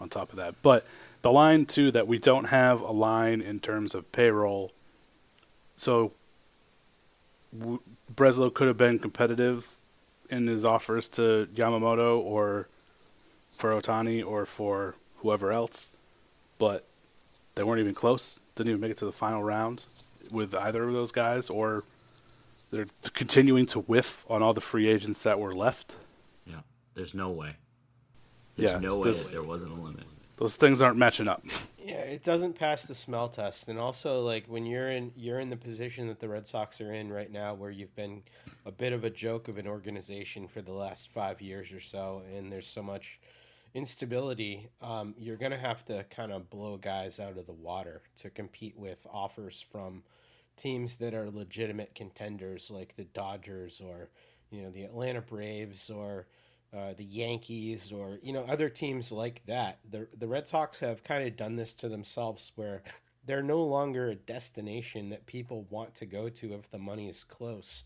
[0.00, 0.86] On top of that, but
[1.22, 4.72] the line too that we don't have a line in terms of payroll,
[5.76, 6.12] so
[7.58, 7.80] w-
[8.14, 9.76] Breslow could have been competitive
[10.30, 12.68] in his offers to Yamamoto or
[13.52, 15.92] for Ohtani or for whoever else,
[16.58, 16.86] but
[17.56, 18.40] they weren't even close.
[18.54, 19.84] Didn't even make it to the final round
[20.32, 21.84] with either of those guys, or
[22.70, 25.96] they're continuing to whiff on all the free agents that were left.
[26.46, 26.60] Yeah,
[26.94, 27.56] there's no way.
[28.60, 30.04] There's Yeah, no way this- that there wasn't a limit.
[30.36, 31.44] Those things aren't matching up.
[31.84, 35.50] Yeah, it doesn't pass the smell test, and also like when you're in you're in
[35.50, 38.22] the position that the Red Sox are in right now, where you've been
[38.64, 42.22] a bit of a joke of an organization for the last five years or so,
[42.34, 43.18] and there's so much
[43.74, 44.68] instability.
[44.82, 48.76] Um, you're gonna have to kind of blow guys out of the water to compete
[48.76, 50.02] with offers from
[50.56, 54.08] teams that are legitimate contenders, like the Dodgers or
[54.50, 56.26] you know the Atlanta Braves or
[56.76, 59.78] uh, the Yankees or you know other teams like that.
[59.90, 62.82] The the Red Sox have kind of done this to themselves, where
[63.24, 67.24] they're no longer a destination that people want to go to if the money is
[67.24, 67.84] close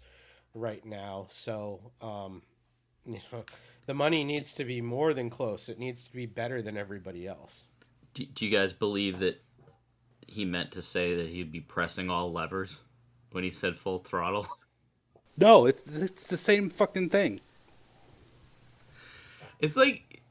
[0.54, 1.26] right now.
[1.30, 2.42] So um,
[3.06, 3.44] you know
[3.86, 5.68] the money needs to be more than close.
[5.68, 7.66] It needs to be better than everybody else.
[8.12, 9.42] Do, do you guys believe that
[10.26, 12.80] he meant to say that he'd be pressing all levers
[13.32, 14.46] when he said full throttle?
[15.36, 17.40] No, it's it's the same fucking thing.
[19.60, 20.22] It's like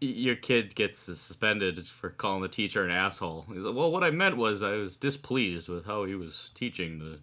[0.00, 3.46] your kid gets suspended for calling the teacher an asshole.
[3.48, 6.98] He's like, well, what I meant was I was displeased with how he was teaching
[6.98, 7.18] the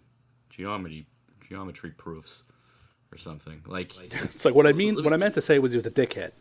[0.50, 1.06] geometry
[1.48, 2.42] geometry proofs
[3.12, 3.62] or something.
[3.66, 5.02] Like, It's like what I mean.
[5.02, 6.32] What I meant to say was he was a dickhead.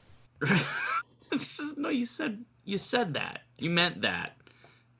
[1.31, 1.89] it's just no.
[1.89, 3.41] You said you said that.
[3.57, 4.35] You meant that,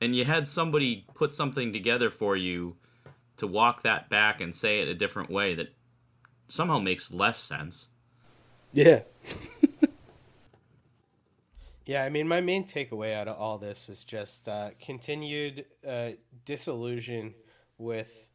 [0.00, 2.76] and you had somebody put something together for you
[3.36, 5.74] to walk that back and say it a different way that
[6.48, 7.88] somehow makes less sense.
[8.76, 9.00] Yeah,
[11.84, 16.10] Yeah, I mean, my main takeaway out of all this is just uh, continued uh,
[16.44, 17.34] disillusion
[17.78, 18.28] with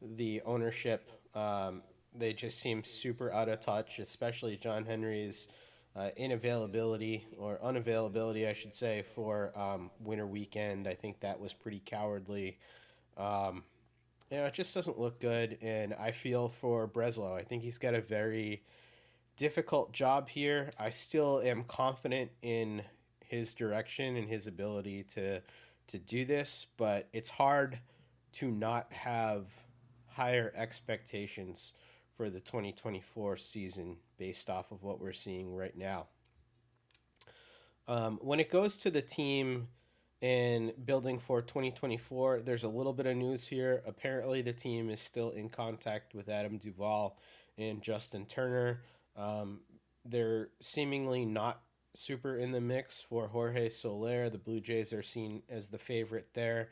[0.00, 1.10] the ownership.
[1.34, 1.82] Um,
[2.14, 5.48] they just seem super out of touch, especially John Henry's
[5.94, 10.88] uh, inavailability or unavailability, I should say, for um, winter weekend.
[10.88, 12.58] I think that was pretty cowardly.
[13.18, 13.64] Um,
[14.30, 17.38] you know, it just doesn't look good, and I feel for Breslow.
[17.38, 18.62] I think he's got a very
[19.36, 20.70] difficult job here.
[20.78, 22.82] I still am confident in
[23.24, 25.40] his direction and his ability to
[25.88, 27.78] to do this, but it's hard
[28.32, 29.44] to not have
[30.08, 31.72] higher expectations
[32.16, 36.06] for the 2024 season based off of what we're seeing right now.
[37.86, 39.68] Um, when it goes to the team
[40.22, 43.82] and building for 2024, there's a little bit of news here.
[43.86, 47.18] Apparently, the team is still in contact with Adam Duvall
[47.58, 48.80] and Justin Turner.
[49.16, 49.60] Um,
[50.04, 51.62] they're seemingly not
[51.94, 54.28] super in the mix for Jorge Soler.
[54.28, 56.70] The Blue Jays are seen as the favorite there.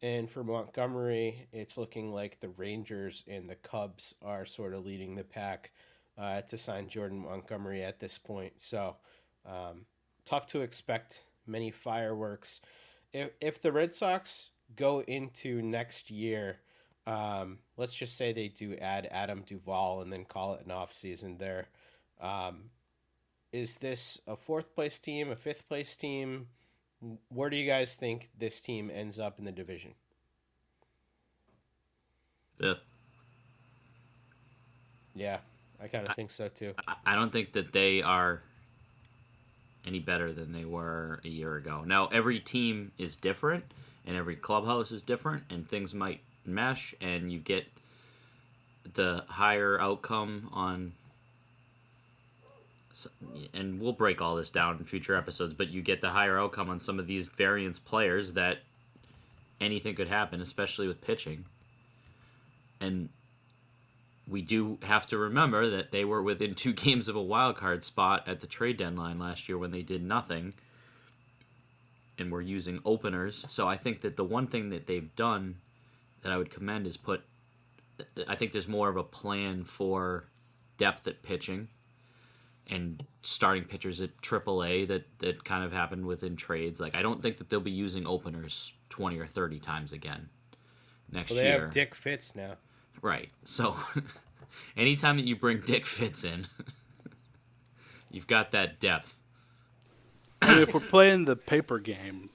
[0.00, 5.14] And for Montgomery, it's looking like the Rangers and the Cubs are sort of leading
[5.14, 5.70] the pack
[6.18, 8.54] uh, to sign Jordan Montgomery at this point.
[8.60, 8.96] So,
[9.46, 9.86] um,
[10.24, 12.60] tough to expect many fireworks.
[13.12, 16.58] If, if the Red Sox go into next year,
[17.06, 20.92] um, let's just say they do add Adam Duvall and then call it an off
[20.92, 21.68] season there.
[22.22, 22.70] Um,
[23.52, 26.46] is this a fourth place team, a fifth place team?
[27.28, 29.94] Where do you guys think this team ends up in the division?
[32.60, 32.74] Yeah.
[35.14, 35.38] Yeah,
[35.82, 36.74] I kind of think so too.
[37.04, 38.40] I- don't think that they are
[39.84, 41.82] any better than they were a year ago.
[41.84, 43.64] Now, every team is different,
[44.06, 47.66] and every clubhouse is different, and things might mesh, and you get
[48.94, 50.92] the higher outcome on
[53.54, 56.70] and we'll break all this down in future episodes, but you get the higher outcome
[56.70, 58.58] on some of these variance players that
[59.60, 61.44] anything could happen, especially with pitching.
[62.80, 63.08] And
[64.28, 67.84] we do have to remember that they were within two games of a wild card
[67.84, 70.54] spot at the trade deadline last year when they did nothing
[72.18, 73.44] and were using openers.
[73.48, 75.56] So I think that the one thing that they've done
[76.22, 77.22] that I would commend is put
[78.26, 80.24] I think there's more of a plan for
[80.76, 81.68] depth at pitching
[82.70, 86.80] and starting pitchers at AAA that that kind of happened within trades.
[86.80, 90.28] Like I don't think that they'll be using openers 20 or 30 times again
[91.10, 91.60] next Well, they year.
[91.62, 92.56] have Dick Fitts now.
[93.00, 93.30] Right.
[93.44, 93.76] So
[94.76, 96.46] anytime that you bring Dick Fitts in,
[98.10, 99.18] you've got that depth.
[100.40, 102.30] I mean, if we're playing the paper game,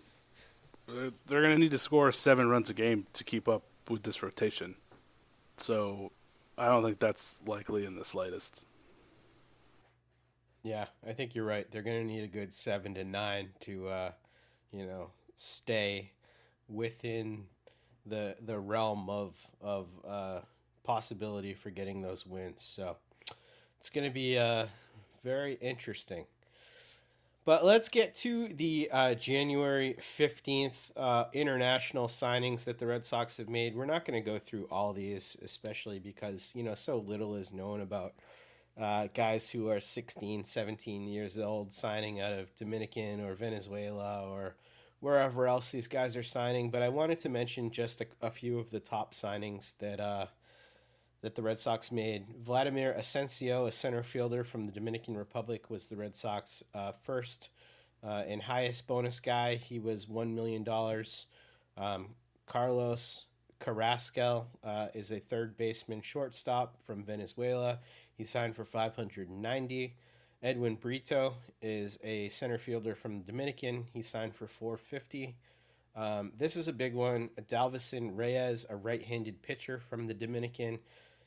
[0.88, 4.04] uh, they're going to need to score seven runs a game to keep up with
[4.04, 4.76] this rotation.
[5.58, 6.12] So
[6.58, 8.64] I don't think that's likely in the slightest.
[10.64, 11.70] Yeah, I think you're right.
[11.72, 14.12] They're going to need a good seven to nine to, uh,
[14.72, 16.12] you know, stay
[16.70, 17.46] within
[18.06, 20.40] the the realm of of uh,
[20.84, 22.62] possibility for getting those wins.
[22.64, 22.98] So
[23.78, 24.68] it's going to be uh,
[25.24, 26.26] very interesting.
[27.46, 33.38] But let's get to the uh, January 15th uh, international signings that the Red Sox
[33.38, 33.74] have made.
[33.76, 37.54] We're not going to go through all these, especially because, you know, so little is
[37.54, 38.14] known about
[38.80, 44.56] uh, guys who are 16, 17 years old signing out of Dominican or Venezuela or
[45.00, 46.70] wherever else these guys are signing.
[46.70, 50.28] But I wanted to mention just a, a few of the top signings that uh,
[51.22, 52.28] that the Red Sox made.
[52.40, 57.50] Vladimir Asensio, a center fielder from the Dominican Republic, was the Red Sox uh, first
[58.04, 59.56] uh, and highest bonus guy.
[59.56, 60.66] He was $1 million.
[61.76, 62.10] Um,
[62.46, 63.26] Carlos
[63.60, 67.80] Carrascal uh, is a third baseman shortstop from Venezuela.
[68.18, 69.96] He signed for 590.
[70.42, 73.86] Edwin Brito is a center fielder from Dominican.
[73.94, 75.36] He signed for 450.
[75.96, 77.30] Um, this is a big one.
[77.48, 80.80] Dalvison Reyes, a right-handed pitcher from the Dominican.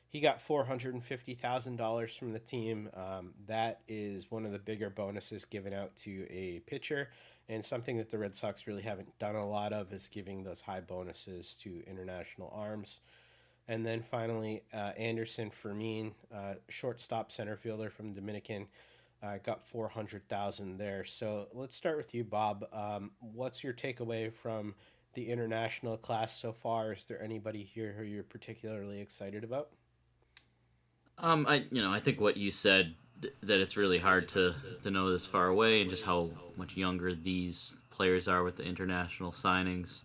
[0.08, 2.88] He got four hundred and fifty thousand dollars from the team.
[2.94, 7.10] Um, that is one of the bigger bonuses given out to a pitcher,
[7.48, 10.62] and something that the Red Sox really haven't done a lot of is giving those
[10.62, 12.98] high bonuses to international arms.
[13.70, 18.66] And then finally, uh, Anderson Fermin, uh, shortstop center fielder from Dominican,
[19.22, 21.04] uh, got four hundred thousand there.
[21.04, 22.66] So let's start with you, Bob.
[22.72, 24.74] Um, what's your takeaway from
[25.14, 26.94] the international class so far?
[26.94, 29.68] Is there anybody here who you're particularly excited about?
[31.18, 34.52] Um, I you know I think what you said th- that it's really hard to
[34.82, 38.64] to know this far away and just how much younger these players are with the
[38.64, 40.02] international signings.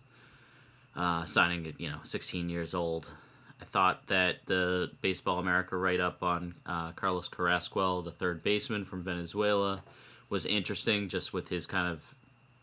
[0.94, 3.12] Uh, signing at you know 16 years old.
[3.60, 8.84] I thought that the Baseball America write up on uh, Carlos Carrasquel, the third baseman
[8.84, 9.82] from Venezuela,
[10.28, 12.02] was interesting, just with his kind of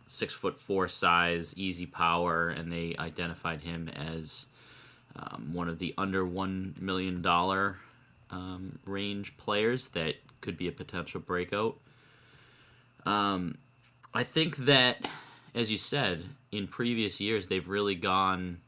[0.08, 4.48] six foot four size, easy power, and they identified him as
[5.16, 7.78] um, one of the under one million dollar
[8.30, 11.78] um, range players that could be a potential breakout.
[13.06, 13.58] Um,
[14.14, 14.98] I think that,
[15.56, 18.60] as you said, in previous years they've really gone,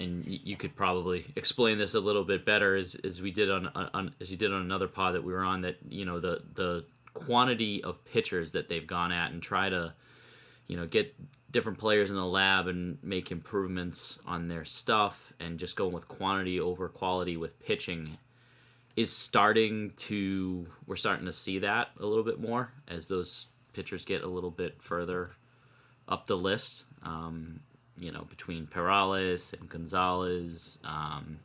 [0.00, 3.66] and you could probably explain this a little bit better as, as we did on,
[3.68, 5.60] on as you did on another pod that we were on.
[5.60, 6.84] That you know the the
[7.14, 9.92] quantity of pitchers that they've gone at and try to,
[10.66, 11.14] you know, get
[11.50, 16.06] different players in the lab and make improvements on their stuff and just going with
[16.06, 18.16] quantity over quality with pitching
[18.96, 24.04] is starting to we're starting to see that a little bit more as those pitchers
[24.04, 25.32] get a little bit further
[26.08, 26.84] up the list.
[27.02, 27.60] Um,
[28.00, 31.38] you know, between Perales and Gonzalez um,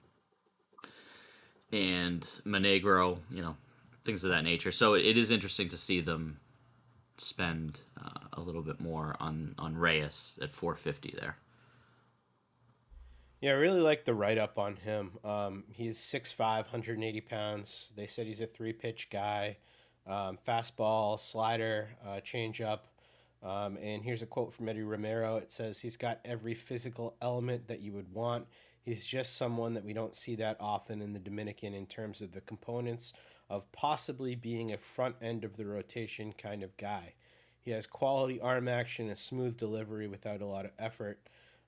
[1.72, 3.56] and Monegro, you know,
[4.06, 4.72] things of that nature.
[4.72, 6.40] So it, it is interesting to see them
[7.18, 11.38] spend uh, a little bit more on on Reyes at 450 there.
[13.42, 15.12] Yeah, I really like the write up on him.
[15.24, 17.94] Um, he's 6'5, 180 pounds.
[17.96, 19.58] They said he's a three pitch guy
[20.08, 22.80] um, fastball, slider, uh, changeup.
[23.46, 25.38] Um, and here's a quote from Eddie Romero.
[25.38, 28.48] It says, He's got every physical element that you would want.
[28.82, 32.34] He's just someone that we don't see that often in the Dominican in terms of
[32.34, 33.14] the components
[33.50, 37.14] of possibly being a front end of the rotation kind of guy.
[37.60, 41.20] He has quality arm action, a smooth delivery without a lot of effort.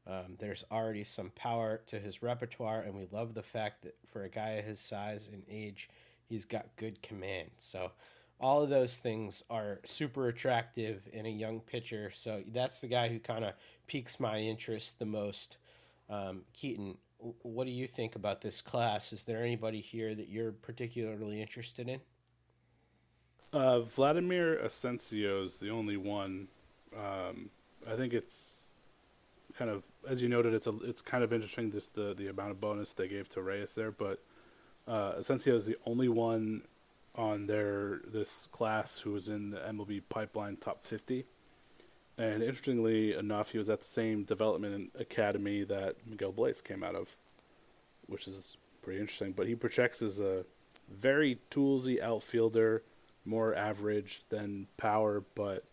[0.08, 4.24] Um, there's already some power to his repertoire, and we love the fact that for
[4.24, 5.90] a guy his size and age,
[6.30, 7.50] he's got good command.
[7.58, 7.92] So,
[8.40, 12.12] all of those things are super attractive in a young pitcher.
[12.14, 13.54] So, that's the guy who kind of
[13.88, 15.58] piques my interest the most.
[16.10, 16.98] Um, Keaton,
[17.42, 19.12] what do you think about this class?
[19.12, 22.00] Is there anybody here that you're particularly interested in?
[23.54, 26.48] Uh, Vladimir Asensio is the only one.
[26.96, 27.50] Um,
[27.90, 28.68] I think it's
[29.58, 32.52] kind of, as you noted, it's a, it's kind of interesting this the the amount
[32.52, 34.22] of bonus they gave to Reyes there, but
[34.88, 36.64] uh, Asensio is the only one
[37.18, 41.26] on their this class who was in the MLB pipeline top 50.
[42.18, 46.96] And interestingly enough, he was at the same development academy that Miguel Bleis came out
[46.96, 47.16] of,
[48.08, 49.34] which is pretty interesting.
[49.34, 50.46] But he projects as a
[50.90, 52.84] very toolsy outfielder,
[53.26, 55.64] more average than power, but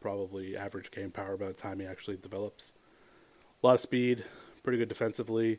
[0.00, 2.72] probably average game power by the time he actually develops.
[3.62, 4.24] A lot of speed,
[4.62, 5.58] pretty good defensively.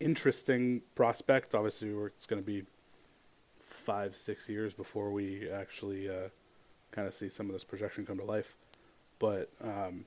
[0.00, 1.54] Interesting prospect.
[1.54, 2.64] Obviously, it's going to be
[3.86, 6.28] five, six years before we actually uh,
[6.90, 8.56] kind of see some of this projection come to life.
[9.20, 10.06] But um,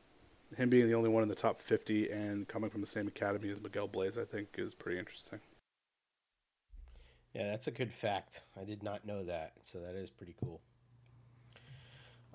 [0.58, 3.50] him being the only one in the top 50 and coming from the same academy
[3.50, 5.40] as Miguel Bleis, I think, is pretty interesting.
[7.34, 8.42] Yeah, that's a good fact.
[8.60, 10.60] I did not know that, so that is pretty cool.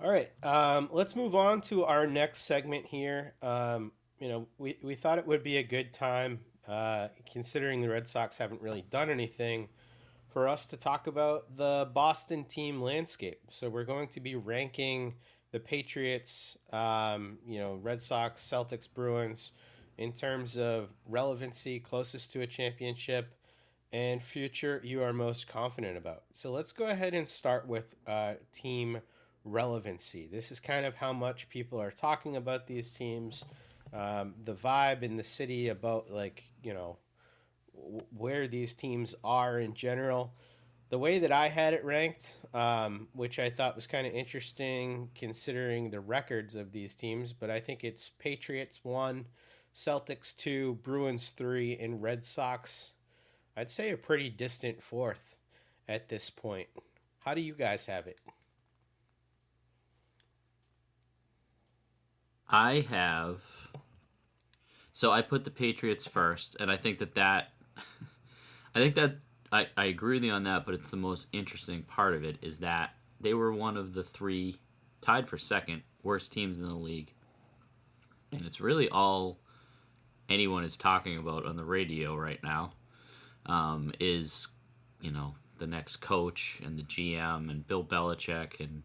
[0.01, 3.33] All right, um, let's move on to our next segment here.
[3.41, 7.89] Um, you know, we, we thought it would be a good time, uh, considering the
[7.89, 9.69] Red Sox haven't really done anything,
[10.35, 13.39] for us to talk about the Boston team landscape.
[13.51, 15.13] So we're going to be ranking
[15.53, 19.53] the Patriots, um, you know, Red Sox, Celtics, Bruins
[19.97, 23.33] in terms of relevancy, closest to a championship,
[23.93, 26.23] and future you are most confident about.
[26.33, 28.99] So let's go ahead and start with uh, team
[29.45, 30.27] relevancy.
[30.29, 33.45] This is kind of how much people are talking about these teams,
[33.93, 36.97] um, the vibe in the city about like you know
[38.15, 40.33] where these teams are in general.
[40.89, 45.09] The way that I had it ranked, um, which I thought was kind of interesting
[45.15, 49.25] considering the records of these teams, but I think it's Patriots one,
[49.73, 52.91] Celtics two, Bruins three, and Red Sox.
[53.57, 55.37] I'd say a pretty distant fourth
[55.87, 56.67] at this point.
[57.23, 58.21] How do you guys have it?
[62.47, 63.41] I have.
[64.93, 67.54] So I put the Patriots first, and I think that that,
[68.75, 69.17] I think that
[69.51, 72.37] I, I agree with you on that, but it's the most interesting part of it
[72.41, 74.57] is that they were one of the three,
[75.01, 77.13] tied for second, worst teams in the league.
[78.31, 79.39] And it's really all
[80.29, 82.73] anyone is talking about on the radio right now
[83.45, 84.47] um, is,
[85.01, 88.83] you know, the next coach and the GM and Bill Belichick and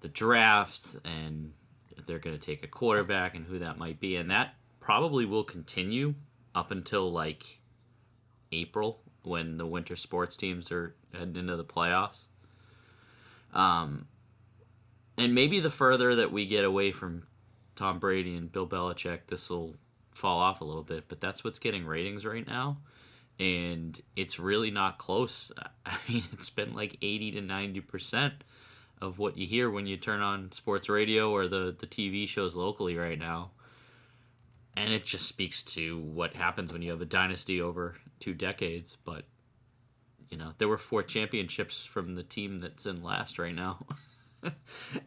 [0.00, 1.52] the draft and
[1.96, 4.16] if they're going to take a quarterback and who that might be.
[4.16, 6.14] And that probably will continue
[6.54, 7.59] up until like
[8.52, 12.24] April when the winter sports teams are heading into the playoffs.
[13.52, 14.06] Um,
[15.16, 17.24] and maybe the further that we get away from
[17.76, 19.74] Tom Brady and Bill Belichick, this will
[20.12, 21.04] fall off a little bit.
[21.08, 22.78] But that's what's getting ratings right now.
[23.38, 25.50] And it's really not close.
[25.86, 28.32] I mean, it's been like 80 to 90%
[29.00, 32.54] of what you hear when you turn on sports radio or the, the TV shows
[32.54, 33.50] locally right now.
[34.76, 38.96] And it just speaks to what happens when you have a dynasty over two decades.
[39.04, 39.24] But,
[40.28, 43.84] you know, there were four championships from the team that's in last right now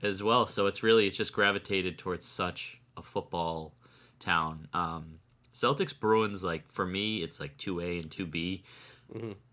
[0.03, 0.45] as well.
[0.45, 3.73] So it's really, it's just gravitated towards such a football
[4.19, 4.67] town.
[4.73, 5.19] Um,
[5.53, 8.63] Celtics Bruins, like, for me, it's like 2A and 2B.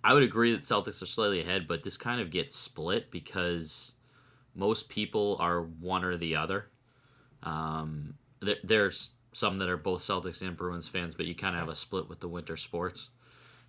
[0.03, 3.95] I would agree that Celtics are slightly ahead, but this kind of gets split because
[4.55, 6.67] most people are one or the other.
[7.43, 11.61] Um, there, there's some that are both Celtics and Bruins fans, but you kind of
[11.61, 13.11] have a split with the winter sports,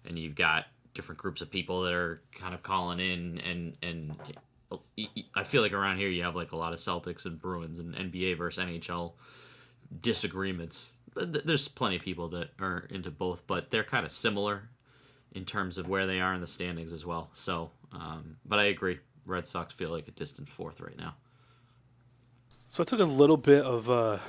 [0.06, 4.16] and you've got different groups of people that are kind of calling in, and and
[5.36, 7.94] I feel like around here you have like a lot of Celtics and Bruins and
[7.94, 9.14] NBA versus NHL
[10.02, 10.90] disagreements.
[11.16, 14.70] There's plenty of people that are into both, but they're kind of similar
[15.34, 17.30] in terms of where they are in the standings as well.
[17.34, 19.00] So, um, but I agree.
[19.26, 21.16] Red Sox feel like a distant fourth right now.
[22.70, 24.22] So I took a little bit of a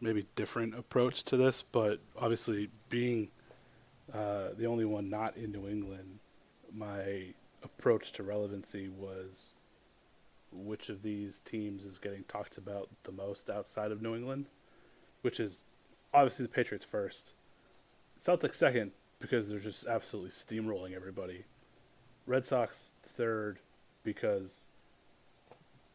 [0.00, 3.28] maybe different approach to this, but obviously being
[4.12, 6.18] uh, the only one not in New England,
[6.74, 9.54] my approach to relevancy was
[10.52, 14.46] which of these teams is getting talked about the most outside of New England,
[15.22, 15.62] which is
[16.14, 17.32] obviously the Patriots first,
[18.22, 21.44] Celtics second because they're just absolutely steamrolling everybody,
[22.26, 23.58] Red Sox third
[24.04, 24.64] because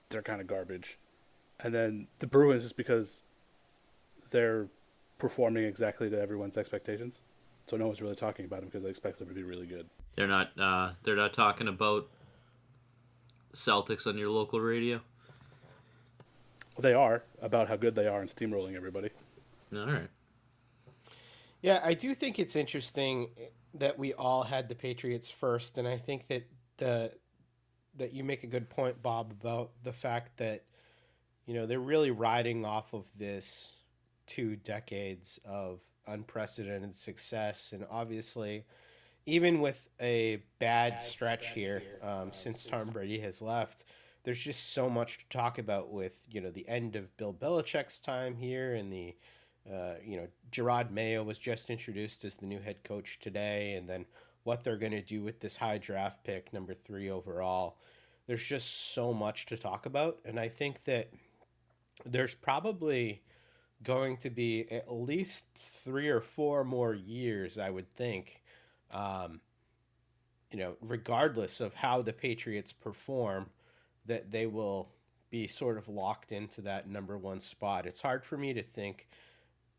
[0.10, 0.98] they're kind of garbage,
[1.60, 3.24] and then the Bruins just because
[4.32, 4.68] they're
[5.18, 7.22] performing exactly to everyone's expectations.
[7.68, 9.88] So no one's really talking about them because they expect them to be really good.
[10.16, 10.52] They're not.
[10.60, 12.08] Uh, they're not talking about
[13.54, 15.02] Celtics on your local radio.
[16.80, 19.10] They are about how good they are and steamrolling everybody.
[19.74, 20.10] All right.
[21.62, 23.30] Yeah, I do think it's interesting
[23.76, 26.44] that we all had the Patriots first, and I think that
[26.78, 27.12] the
[27.98, 30.64] that you make a good point, Bob, about the fact that
[31.46, 33.74] you know they're really riding off of this
[34.32, 38.64] two decades of unprecedented success, and obviously,
[39.26, 43.84] even with a bad, stretch, here um, since Tom Brady has left,
[44.24, 48.00] there's just so much to talk about with you know the end of Bill Belichick's
[48.00, 49.16] time here and the
[49.70, 53.90] uh, you know Jerod Mayo was just introduced as the new head coach today, and
[53.90, 54.06] then
[54.44, 57.76] what they're going to do with this high draft pick, number three overall.
[58.28, 61.10] There's just so much to talk about, and I think that
[62.06, 63.24] there's probably
[63.84, 68.42] going to be at least three or four more years, I would think.
[68.92, 69.42] Um,
[70.52, 73.50] you know, regardless of how the Patriots perform,
[74.06, 74.90] that they will
[75.30, 77.86] be sort of locked into that number one spot.
[77.86, 79.08] It's hard for me to think,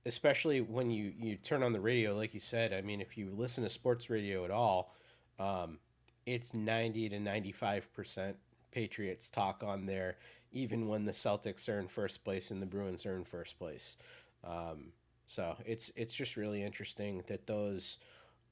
[0.06, 2.72] especially when you, you turn on the radio, like you said.
[2.72, 4.94] I mean, if you listen to sports radio at all,
[5.38, 5.78] um,
[6.24, 8.34] it's 90 to 95%
[8.70, 10.16] Patriots talk on there,
[10.52, 13.96] even when the Celtics are in first place and the Bruins are in first place.
[14.44, 14.92] Um,
[15.26, 17.98] so it's it's just really interesting that those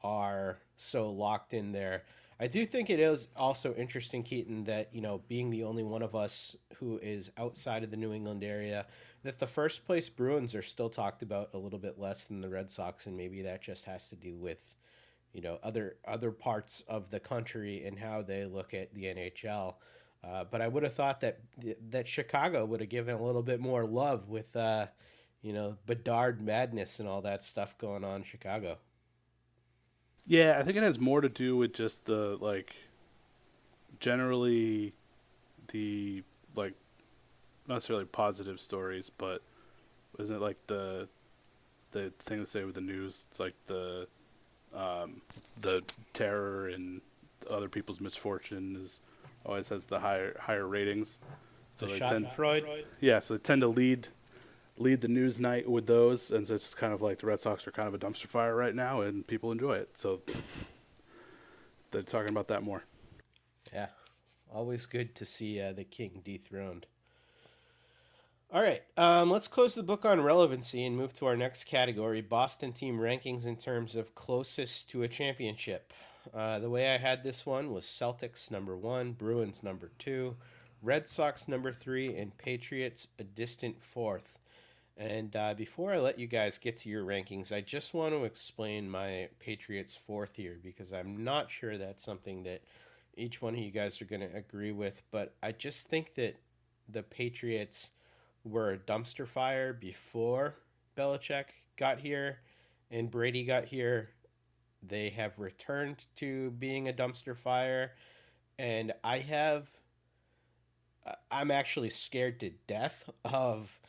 [0.03, 2.05] are so locked in there.
[2.39, 6.03] I do think it is also interesting, Keaton, that you know, being the only one
[6.03, 8.87] of us who is outside of the New England area,
[9.23, 12.49] that the first place Bruins are still talked about a little bit less than the
[12.49, 14.75] Red Sox, and maybe that just has to do with,
[15.35, 19.75] you know, other other parts of the country and how they look at the NHL.
[20.23, 21.41] Uh, but I would have thought that
[21.91, 24.87] that Chicago would have given a little bit more love with, uh,
[25.41, 28.79] you know, Bedard madness and all that stuff going on in Chicago.
[30.27, 32.77] Yeah, I think it has more to do with just the like
[33.99, 34.93] generally
[35.69, 36.23] the
[36.55, 36.75] like
[37.67, 39.43] not necessarily positive stories, but
[40.19, 41.09] isn't it like the
[41.93, 43.27] the thing to say with the news?
[43.31, 44.07] It's like the
[44.75, 45.23] um,
[45.59, 47.01] the terror and
[47.49, 49.01] other people's misfortune is
[49.45, 51.19] always has the higher higher ratings.
[51.75, 52.85] So The they tend Schadenfreude.
[53.01, 54.09] yeah, so they tend to lead
[54.77, 57.67] lead the news night with those, and so it's kind of like the Red Sox
[57.67, 59.91] are kind of a dumpster fire right now, and people enjoy it.
[59.99, 60.23] So
[61.91, 62.85] they're talking about that more.
[63.73, 63.89] Yeah,
[64.53, 66.87] always good to see uh, the king dethroned.
[68.53, 72.21] All right, um, let's close the book on relevancy and move to our next category
[72.21, 75.93] Boston team rankings in terms of closest to a championship.
[76.33, 80.37] Uh, the way I had this one was Celtics number one, Bruins number two,
[80.83, 84.39] Red Sox number three, and Patriots a distant fourth.
[84.97, 88.25] And uh, before I let you guys get to your rankings, I just want to
[88.25, 92.63] explain my Patriots fourth here because I'm not sure that's something that
[93.17, 95.03] each one of you guys are going to agree with.
[95.11, 96.37] But I just think that
[96.89, 97.91] the Patriots
[98.45, 100.57] were a dumpster fire before
[100.97, 101.45] Belichick
[101.77, 102.41] got here
[102.91, 104.11] and Brady got here.
[104.83, 107.93] They have returned to being a dumpster fire.
[108.59, 109.71] And I have.
[111.07, 113.81] I- I'm actually scared to death of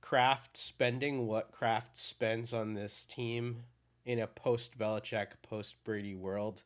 [0.00, 3.64] Kraft spending what Kraft spends on this team
[4.04, 6.62] in a post Belichick, post Brady world.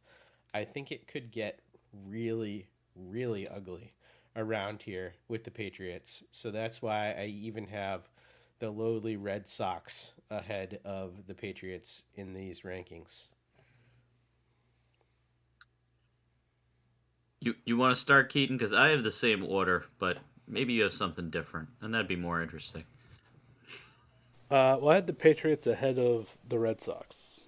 [0.54, 1.60] I think it could get
[1.92, 3.92] really, really ugly
[4.34, 6.24] around here with the Patriots.
[6.32, 8.08] So that's why I even have
[8.58, 13.26] the lowly Red Sox ahead of the Patriots in these rankings.
[17.46, 20.18] You you want to start Keaton because I have the same order, but
[20.48, 22.82] maybe you have something different, and that'd be more interesting.
[24.50, 27.42] Uh, well, I had the Patriots ahead of the Red Sox.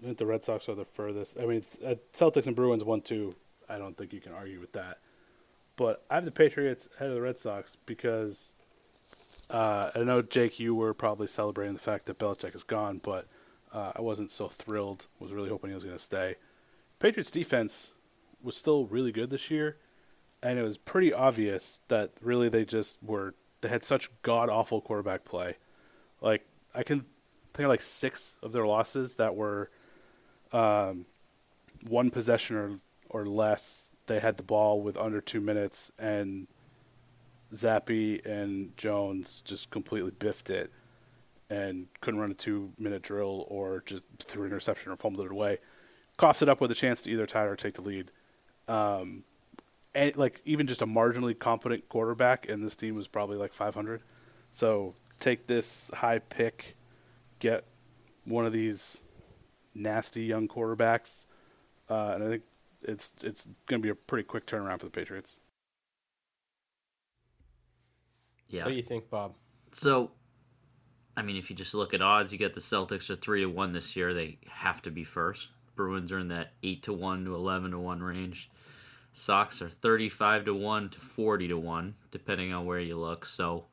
[0.00, 1.36] I think the Red Sox are the furthest.
[1.36, 3.34] I mean, uh, Celtics and Bruins one two.
[3.68, 4.98] I don't think you can argue with that.
[5.74, 8.52] But I have the Patriots ahead of the Red Sox because
[9.50, 13.26] uh, I know Jake, you were probably celebrating the fact that Belichick is gone, but
[13.72, 15.08] uh, I wasn't so thrilled.
[15.18, 16.36] Was really hoping he was going to stay.
[17.00, 17.94] Patriots defense
[18.42, 19.76] was still really good this year,
[20.42, 24.80] and it was pretty obvious that really they just were they had such god awful
[24.80, 25.56] quarterback play.
[26.20, 27.04] Like I can
[27.54, 29.70] think of like six of their losses that were
[30.52, 31.06] um,
[31.86, 33.88] one possession or or less.
[34.06, 36.48] They had the ball with under two minutes, and
[37.54, 40.72] Zappe and Jones just completely biffed it
[41.48, 45.32] and couldn't run a two minute drill or just threw an interception or fumbled it
[45.32, 45.58] away.
[46.16, 48.12] Coughed it up with a chance to either tie or take the lead.
[48.70, 49.24] Um,
[49.94, 54.02] and like even just a marginally competent quarterback, and this team was probably like 500.
[54.52, 56.76] So take this high pick,
[57.40, 57.64] get
[58.24, 59.00] one of these
[59.74, 61.24] nasty young quarterbacks,
[61.88, 62.42] uh, and I think
[62.82, 65.38] it's it's going to be a pretty quick turnaround for the Patriots.
[68.48, 68.64] Yeah.
[68.64, 69.34] What do you think, Bob?
[69.72, 70.12] So,
[71.16, 73.46] I mean, if you just look at odds, you get the Celtics are three to
[73.46, 74.14] one this year.
[74.14, 75.48] They have to be first.
[75.74, 78.48] Bruins are in that eight to one to eleven to one range.
[79.12, 83.26] Sox are 35 to 1 to 40 to 1, depending on where you look.
[83.26, 83.64] So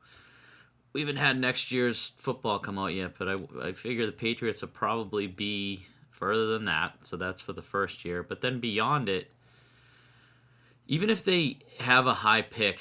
[0.92, 3.36] we haven't had next year's football come out yet, but I,
[3.68, 7.06] I figure the Patriots will probably be further than that.
[7.06, 8.22] So that's for the first year.
[8.22, 9.30] But then beyond it,
[10.86, 12.80] even if they have a high pick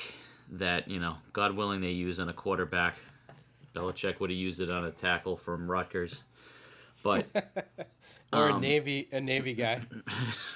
[0.52, 2.96] that, you know, God willing, they use on a quarterback,
[3.76, 6.24] Belichick would have used it on a tackle from Rutgers.
[7.04, 7.28] But
[8.34, 9.82] or Um, a navy a navy guy.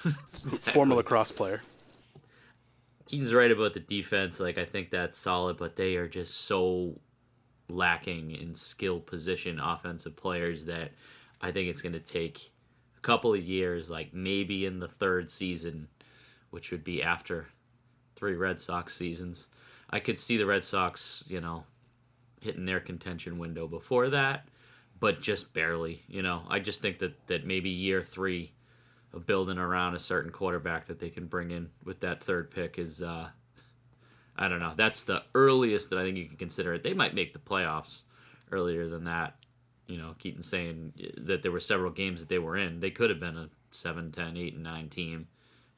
[0.62, 1.62] Former lacrosse player.
[3.12, 4.40] Keen's right about the defense.
[4.40, 6.98] Like I think that's solid, but they are just so
[7.68, 10.94] lacking in skill position offensive players that
[11.42, 12.54] I think it's going to take
[12.98, 15.90] a couple of years, like maybe in the third season,
[16.52, 17.48] which would be after
[18.16, 19.48] three Red Sox seasons.
[19.90, 21.66] I could see the Red Sox, you know,
[22.40, 24.48] hitting their contention window before that,
[25.02, 26.02] but just barely.
[26.08, 28.54] You know, I just think that that maybe year three
[29.20, 33.02] building around a certain quarterback that they can bring in with that third pick is
[33.02, 33.30] uh
[34.36, 34.74] I don't know.
[34.76, 36.84] That's the earliest that I think you can consider it.
[36.84, 38.02] They might make the playoffs
[38.52, 39.36] earlier than that.
[39.88, 42.80] You know, Keaton saying that there were several games that they were in.
[42.80, 45.28] They could have been a 7, 10, 8, and 9 team.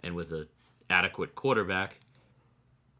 [0.01, 0.47] And with a
[0.89, 1.99] adequate quarterback,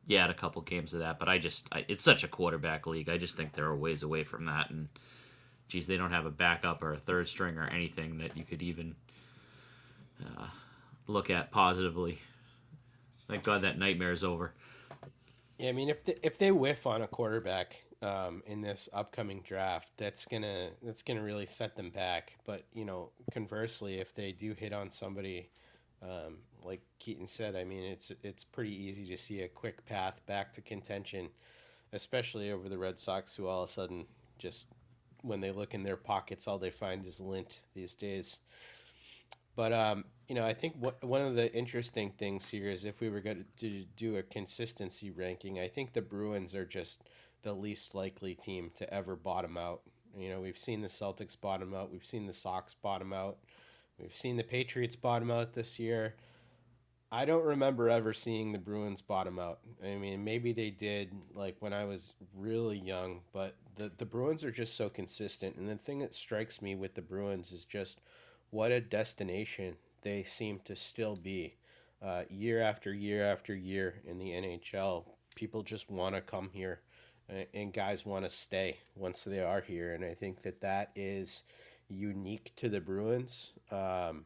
[0.07, 1.19] you a couple games of that.
[1.19, 3.09] But I just, I, it's such a quarterback league.
[3.09, 4.69] I just think they're a ways away from that.
[4.69, 4.89] And,
[5.67, 8.63] geez, they don't have a backup or a third string or anything that you could
[8.63, 8.95] even
[11.13, 12.19] look at positively.
[13.27, 14.53] Thank God that nightmare is over.
[15.57, 19.41] Yeah, I mean, if they, if they whiff on a quarterback um, in this upcoming
[19.47, 22.33] draft, that's gonna that's gonna really set them back.
[22.45, 25.49] But you know, conversely, if they do hit on somebody,
[26.01, 30.19] um, like Keaton said, I mean, it's it's pretty easy to see a quick path
[30.25, 31.29] back to contention,
[31.93, 34.05] especially over the Red Sox, who all of a sudden
[34.37, 34.65] just
[35.21, 38.39] when they look in their pockets, all they find is lint these days.
[39.55, 42.99] But um, you know, I think what one of the interesting things here is if
[42.99, 47.03] we were going to do a consistency ranking, I think the Bruins are just
[47.43, 49.81] the least likely team to ever bottom out.
[50.17, 53.37] You know, we've seen the Celtics bottom out, we've seen the Sox bottom out,
[53.99, 56.15] we've seen the Patriots bottom out this year.
[57.11, 59.59] I don't remember ever seeing the Bruins bottom out.
[59.83, 64.43] I mean, maybe they did like when I was really young, but the the Bruins
[64.43, 65.57] are just so consistent.
[65.57, 68.01] And the thing that strikes me with the Bruins is just
[68.53, 71.55] what a destination they seem to still be.
[72.01, 76.81] Uh, year after year after year in the NHL, people just want to come here,
[77.27, 79.93] and, and guys want to stay once they are here.
[79.93, 81.43] And I think that that is
[81.89, 83.53] unique to the Bruins.
[83.71, 84.25] Um,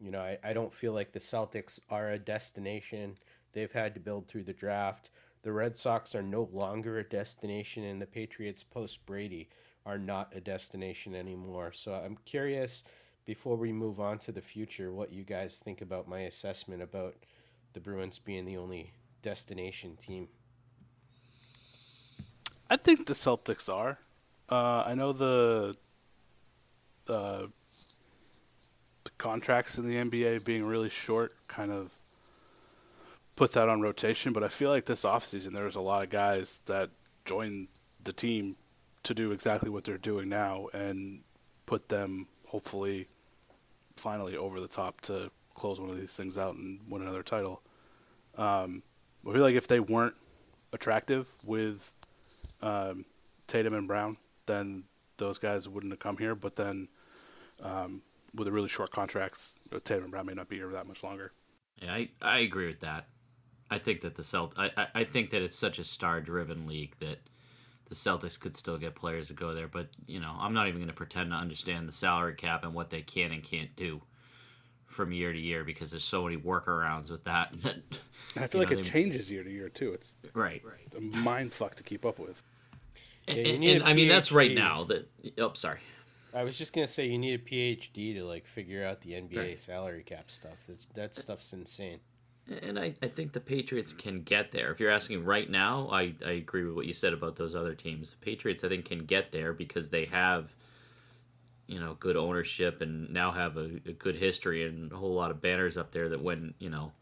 [0.00, 3.18] you know, I, I don't feel like the Celtics are a destination.
[3.52, 5.10] They've had to build through the draft.
[5.42, 9.48] The Red Sox are no longer a destination, and the Patriots post Brady
[9.86, 11.72] are not a destination anymore.
[11.72, 12.84] So I'm curious,
[13.30, 17.14] before we move on to the future, what you guys think about my assessment about
[17.74, 20.26] the Bruins being the only destination team.
[22.68, 24.00] I think the Celtics are.
[24.50, 25.76] Uh, I know the,
[27.06, 27.46] uh,
[29.04, 32.00] the contracts in the NBA being really short kind of
[33.36, 36.10] put that on rotation, but I feel like this offseason there was a lot of
[36.10, 36.90] guys that
[37.24, 37.68] joined
[38.02, 38.56] the team
[39.04, 41.20] to do exactly what they're doing now and
[41.64, 43.06] put them hopefully
[43.96, 47.62] finally over the top to close one of these things out and win another title.
[48.36, 48.82] Um,
[49.28, 50.14] I feel like if they weren't
[50.72, 51.92] attractive with
[52.62, 53.04] um,
[53.46, 54.16] Tatum and Brown,
[54.46, 54.84] then
[55.18, 56.34] those guys wouldn't have come here.
[56.34, 56.88] But then
[57.62, 58.02] um,
[58.34, 61.02] with the really short contracts, uh, Tatum and Brown may not be here that much
[61.02, 61.32] longer.
[61.80, 63.06] Yeah, I, I agree with that.
[63.70, 66.66] I think that the Celt I, I, I think that it's such a star driven
[66.66, 67.18] league that
[67.90, 70.80] the Celtics could still get players to go there, but you know, I'm not even
[70.80, 74.00] gonna pretend to understand the salary cap and what they can and can't do
[74.86, 77.52] from year to year because there's so many workarounds with that.
[77.62, 77.76] that
[78.36, 79.92] I feel like know, it they- changes year to year too.
[79.92, 80.62] It's Right.
[80.64, 82.42] right, a mind fuck to keep up with.
[83.28, 85.80] And, Yeah, and- and, a I mean that's right now that oh sorry.
[86.32, 89.36] I was just gonna say you need a PhD to like figure out the NBA
[89.36, 89.58] Right.
[89.58, 90.58] salary cap stuff.
[90.68, 91.98] That's that stuff's insane.
[92.50, 94.72] And I, I think the Patriots can get there.
[94.72, 97.74] If you're asking right now, I, I agree with what you said about those other
[97.74, 98.10] teams.
[98.10, 100.52] The Patriots, I think, can get there because they have,
[101.68, 105.30] you know, good ownership and now have a, a good history and a whole lot
[105.30, 106.92] of banners up there that when, you know,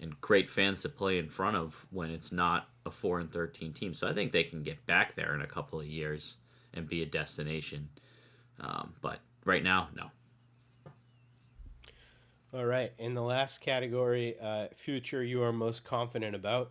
[0.00, 3.72] and great fans to play in front of when it's not a 4 and 13
[3.72, 3.94] team.
[3.94, 6.36] So I think they can get back there in a couple of years
[6.72, 7.88] and be a destination.
[8.60, 10.10] Um, but right now, no.
[12.54, 12.92] All right.
[12.98, 16.70] In the last category, uh, future you are most confident about.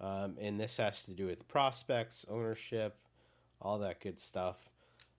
[0.00, 2.96] Um, and this has to do with prospects, ownership,
[3.60, 4.56] all that good stuff.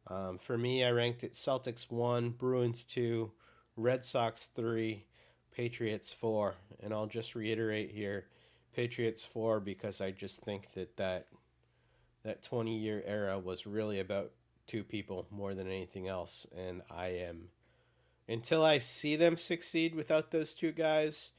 [0.07, 3.29] Um, for me, I ranked it Celtics 1, Bruins 2,
[3.75, 5.03] Red Sox 3,
[5.57, 8.27] Patriots four, and I'll just reiterate here,
[8.75, 11.25] Patriots four because I just think that that
[12.23, 14.31] that twenty year era was really about
[14.67, 17.49] two people more than anything else, and I am
[18.27, 21.31] until I see them succeed without those two guys,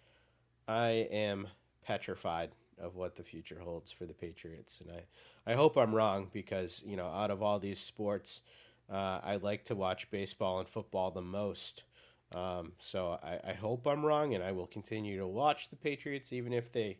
[0.67, 1.49] I am
[1.85, 5.03] petrified of what the future holds for the Patriots, and I
[5.51, 8.43] I hope I'm wrong because you know out of all these sports,
[8.91, 11.85] uh, I like to watch baseball and football the most.
[12.35, 16.33] Um, so I, I hope I'm wrong, and I will continue to watch the Patriots
[16.33, 16.99] even if they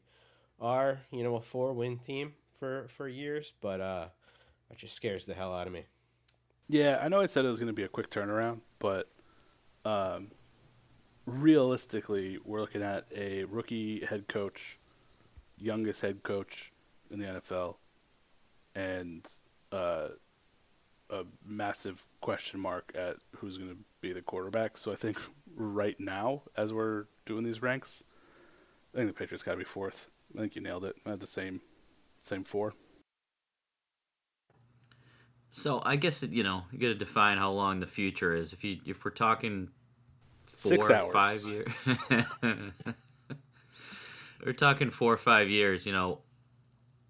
[0.61, 3.53] are you know a four win team for for years.
[3.61, 4.07] But uh,
[4.71, 5.85] it just scares the hell out of me.
[6.69, 9.09] Yeah, I know I said it was going to be a quick turnaround, but
[9.89, 10.31] um,
[11.25, 14.79] realistically, we're looking at a rookie head coach,
[15.57, 16.73] youngest head coach
[17.11, 17.77] in the NFL,
[18.75, 19.27] and
[19.73, 20.09] uh,
[21.09, 24.77] a massive question mark at who's going to be the quarterback.
[24.77, 25.19] So I think
[25.57, 28.05] right now, as we're doing these ranks,
[28.95, 30.11] I think the Patriots got to be fourth.
[30.37, 30.97] I think you nailed it.
[31.07, 31.63] I had the same,
[32.21, 32.75] same four.
[35.51, 38.53] So I guess you know you got to define how long the future is.
[38.53, 39.71] If you if we're talking
[40.53, 41.13] four Six or hours.
[41.13, 41.69] five years,
[44.45, 45.87] we're talking four or five years.
[45.87, 46.21] You know,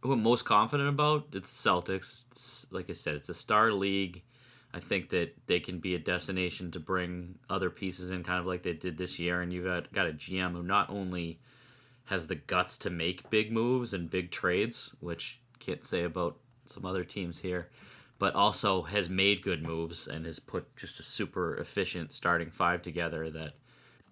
[0.02, 2.26] who I'm most confident about it's Celtics.
[2.30, 4.22] It's, like I said, it's a star league.
[4.72, 8.46] I think that they can be a destination to bring other pieces in, kind of
[8.46, 9.40] like they did this year.
[9.40, 11.40] And you've got got a GM who not only
[12.04, 16.36] has the guts to make big moves and big trades, which can't say about
[16.66, 17.68] some other teams here,
[18.18, 22.82] but also has made good moves and has put just a super efficient starting five
[22.82, 23.52] together that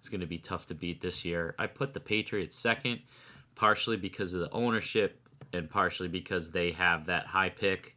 [0.01, 1.55] is going to be tough to beat this year.
[1.59, 3.01] I put the Patriots second,
[3.55, 7.95] partially because of the ownership and partially because they have that high pick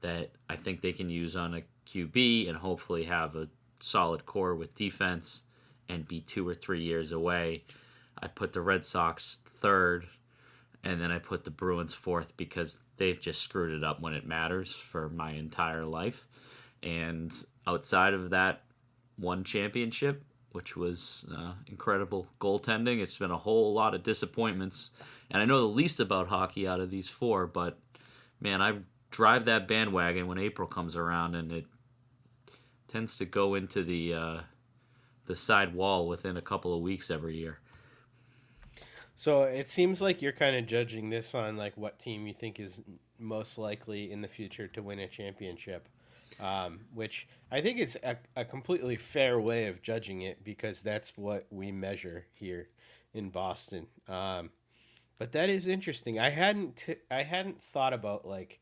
[0.00, 3.48] that I think they can use on a QB and hopefully have a
[3.80, 5.42] solid core with defense
[5.88, 7.64] and be two or three years away.
[8.20, 10.06] I put the Red Sox third,
[10.84, 14.26] and then I put the Bruins fourth because they've just screwed it up when it
[14.26, 16.28] matters for my entire life.
[16.82, 17.34] And
[17.66, 18.62] outside of that
[19.16, 20.22] one championship,
[20.52, 24.90] which was uh, incredible goaltending, it's been a whole lot of disappointments.
[25.30, 27.78] And I know the least about hockey out of these four, but
[28.38, 28.78] man, I
[29.10, 31.64] drive that bandwagon when April comes around, and it
[32.88, 34.40] tends to go into the uh,
[35.26, 37.58] the side wall within a couple of weeks every year.
[39.16, 42.58] So it seems like you're kind of judging this on like what team you think
[42.58, 42.82] is
[43.18, 45.88] most likely in the future to win a championship,
[46.40, 51.16] um, which I think is a, a completely fair way of judging it because that's
[51.16, 52.68] what we measure here
[53.12, 53.86] in Boston.
[54.08, 54.50] Um,
[55.16, 56.18] but that is interesting.
[56.18, 58.60] I hadn't t- I hadn't thought about like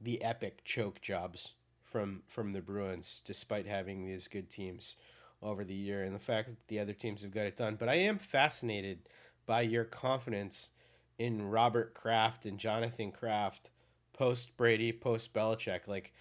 [0.00, 4.94] the epic choke jobs from from the Bruins, despite having these good teams
[5.42, 7.74] over the year, and the fact that the other teams have got it done.
[7.74, 9.00] But I am fascinated
[9.46, 10.70] by your confidence
[11.18, 13.70] in Robert Kraft and Jonathan Kraft
[14.12, 15.88] post Brady, post Belichick.
[15.88, 16.12] Like,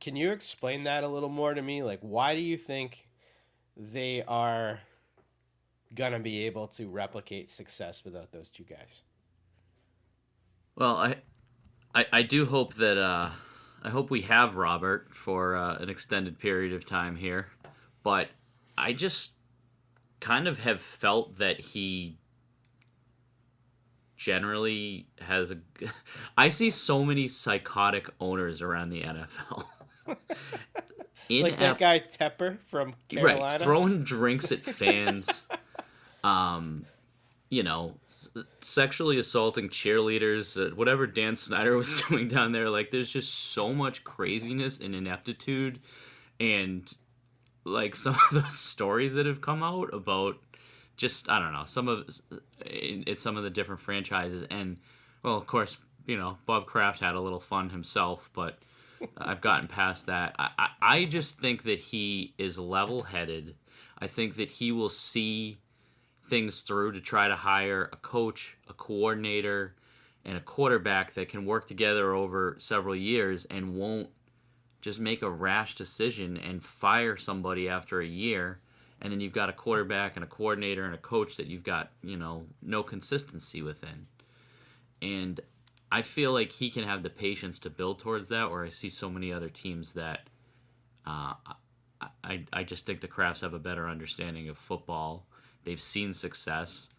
[0.00, 1.82] can you explain that a little more to me?
[1.82, 3.08] Like, why do you think
[3.76, 4.80] they are
[5.94, 9.00] gonna be able to replicate success without those two guys?
[10.76, 11.16] Well, I,
[11.94, 13.30] I, I do hope that uh,
[13.82, 17.48] I hope we have Robert for uh, an extended period of time here,
[18.02, 18.28] but
[18.78, 19.34] I just
[20.20, 22.18] kind of have felt that he
[24.20, 25.58] generally has a.
[26.36, 29.64] I see so many psychotic owners around the NFL.
[31.32, 33.40] Like that guy Tepper from Carolina.
[33.40, 35.30] Right, throwing drinks at fans.
[36.24, 36.86] um,
[37.50, 38.30] you know, s-
[38.62, 42.68] sexually assaulting cheerleaders, uh, whatever Dan Snyder was doing down there.
[42.68, 45.78] Like, there's just so much craziness and ineptitude,
[46.40, 46.92] and
[47.62, 50.36] like some of the stories that have come out about
[51.00, 52.20] just I don't know some of
[52.66, 54.76] in some of the different franchises, and
[55.22, 58.58] well, of course, you know, Bob Kraft had a little fun himself, but.
[59.16, 60.36] I've gotten past that.
[60.38, 63.54] I, I, I just think that he is level headed.
[63.98, 65.58] I think that he will see
[66.22, 69.74] things through to try to hire a coach, a coordinator,
[70.22, 74.10] and a quarterback that can work together over several years and won't
[74.82, 78.60] just make a rash decision and fire somebody after a year.
[79.02, 81.90] And then you've got a quarterback and a coordinator and a coach that you've got,
[82.02, 84.06] you know, no consistency within.
[85.00, 85.40] And
[85.90, 88.90] I feel like he can have the patience to build towards that, where I see
[88.90, 90.28] so many other teams that
[91.06, 91.32] uh,
[92.22, 95.26] I, I just think the Krafts have a better understanding of football.
[95.64, 96.90] They've seen success.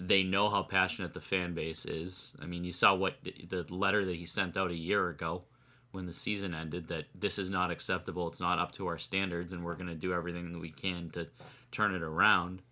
[0.00, 2.32] They know how passionate the fan base is.
[2.42, 5.44] I mean, you saw what the letter that he sent out a year ago
[5.92, 8.28] when the season ended that this is not acceptable.
[8.28, 11.10] It's not up to our standards, and we're going to do everything that we can
[11.10, 11.28] to
[11.70, 12.62] turn it around.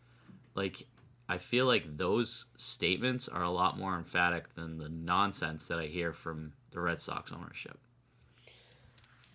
[0.54, 0.86] like
[1.28, 5.86] I feel like those statements are a lot more emphatic than the nonsense that I
[5.86, 7.78] hear from the Red Sox ownership.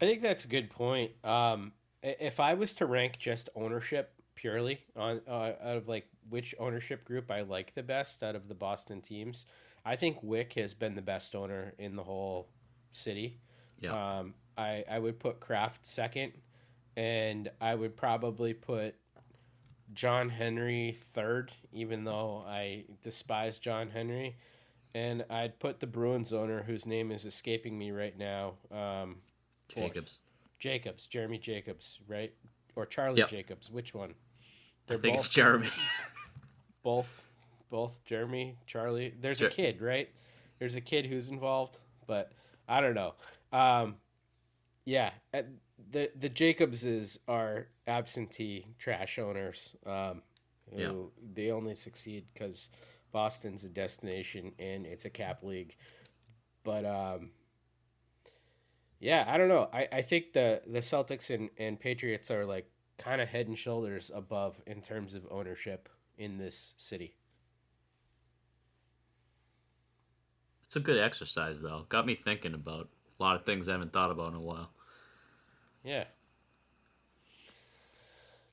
[0.02, 1.12] I think that's a good point.
[1.24, 1.72] Um,
[2.04, 7.06] if I was to rank just ownership purely on uh, out of like which ownership
[7.06, 9.46] group I like the best out of the Boston teams,
[9.86, 12.50] I think Wyc has been the best owner in the whole
[12.92, 13.40] city.
[13.82, 14.20] Yeah.
[14.20, 16.34] Um, I I would put Kraft second,
[16.96, 18.96] and I would probably put
[19.94, 24.38] John Henry third, even though I despise John Henry.
[24.94, 29.18] And I'd put the Bruins owner, whose name is escaping me right now, um.
[29.68, 30.20] Jacobs.
[30.60, 32.32] Jacobs, Jeremy Jacobs, right?
[32.76, 33.30] Or Charlie Yep.
[33.30, 34.12] Jacobs, which one?
[34.12, 34.14] I
[34.88, 35.70] They're think both, it's Jeremy.
[36.84, 37.24] both,
[37.70, 39.14] both Jeremy, Charlie.
[39.20, 40.08] There's a kid, right?
[40.60, 42.32] There's a kid who's involved, but
[42.68, 43.16] I don't know.
[43.56, 43.96] Um,
[44.86, 45.44] yeah, uh,
[45.92, 49.76] the the Jacobses are absentee trash owners.
[49.86, 50.24] Um,
[50.72, 50.92] who Yeah.
[51.34, 52.70] they only succeed because
[53.12, 55.76] Boston's a destination and it's a cap league.
[56.64, 57.32] But um,
[59.00, 59.70] yeah, I don't know.
[59.74, 63.58] I, I think the the Celtics and, and Patriots are like kind of head and
[63.58, 67.16] shoulders above in terms of ownership in this city.
[70.64, 71.86] It's a good exercise though.
[71.90, 72.90] Got me thinking about
[73.20, 74.70] a lot of things I haven't thought about in a while.
[75.84, 76.06] Yeah.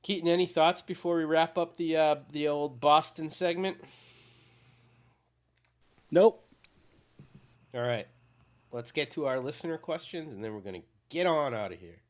[0.02, 3.78] Keaton, any thoughts before we wrap up the uh, the old Boston segment?
[6.10, 6.44] Nope.
[7.74, 8.06] All right.
[8.70, 11.78] Let's get to our listener questions and then we're going to get on out of
[11.78, 12.02] here.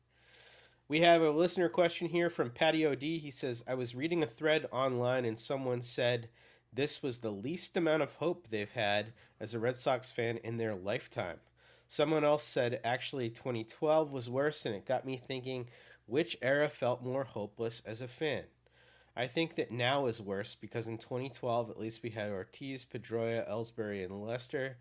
[0.89, 3.17] We have a listener question here from Patio D.
[3.17, 6.29] He says, I was reading a thread online and someone said
[6.71, 10.57] this was the least amount of hope they've had as a Red Sox fan in
[10.57, 11.37] their lifetime.
[11.93, 15.67] Someone else said actually 2012 was worse, and it got me thinking
[16.07, 18.45] which era felt more hopeless as a fan.
[19.15, 23.47] I think that now is worse because in 2012, at least we had Ortiz, Pedroia,
[23.47, 24.77] Ellsbury, and Lester.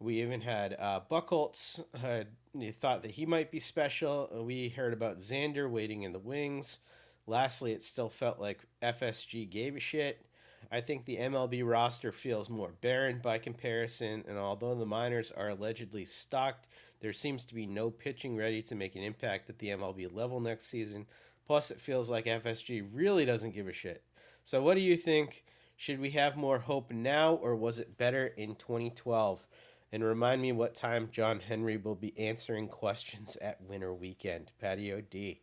[0.00, 1.84] We even had uh, Buchholz.
[1.94, 2.24] Uh,
[2.72, 4.28] thought that he might be special.
[4.44, 6.80] We heard about Xander waiting in the wings.
[7.24, 10.26] Lastly, it still felt like FSG gave a shit.
[10.72, 15.50] I think the MLB roster feels more barren by comparison, and although the minors are
[15.50, 16.66] allegedly stocked,
[17.00, 20.40] there seems to be no pitching ready to make an impact at the MLB level
[20.40, 21.06] next season.
[21.46, 24.02] Plus, it feels like FSG really doesn't give a shit.
[24.44, 25.44] So, what do you think?
[25.76, 29.46] Should we have more hope now, or was it better in 2012?
[29.92, 34.52] And remind me what time John Henry will be answering questions at Winter Weekend.
[34.58, 35.42] Patio D.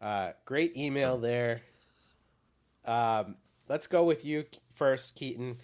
[0.00, 1.60] Uh, great email there.
[2.86, 3.34] Um,
[3.68, 4.44] let's go with you
[4.80, 5.58] first, Keaton.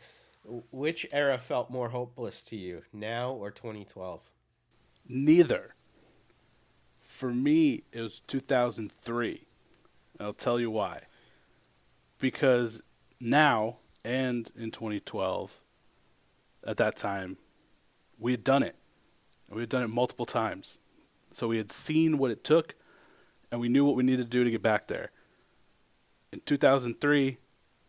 [0.71, 4.21] Which era felt more hopeless to you, now or 2012?
[5.09, 5.75] Neither.
[7.01, 9.47] For me, it was 2003.
[10.21, 11.01] I'll tell you why.
[12.19, 12.83] Because
[13.19, 15.61] now and in 2012,
[16.67, 17.39] at that time,
[18.19, 18.77] we had done it.
[19.51, 20.79] We had done it multiple times.
[21.33, 22.75] So we had seen what it took,
[23.51, 25.11] and we knew what we needed to do to get back there.
[26.33, 27.39] In 2003,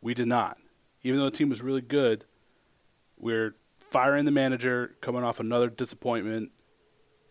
[0.02, 0.58] we did not.
[1.08, 2.26] Even though the team was really good,
[3.18, 6.52] we're firing the manager, coming off another disappointment,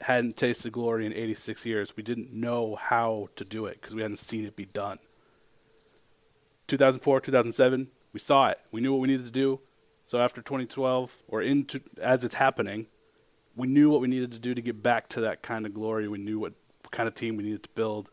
[0.00, 1.94] hadn't tasted glory in 86 years.
[1.94, 4.98] We didn't know how to do it because we hadn't seen it be done.
[6.68, 8.58] 2004, 2007, we saw it.
[8.72, 9.60] We knew what we needed to do.
[10.04, 12.86] So after 2012, or into as it's happening,
[13.54, 16.08] we knew what we needed to do to get back to that kind of glory.
[16.08, 16.54] We knew what
[16.92, 18.08] kind of team we needed to build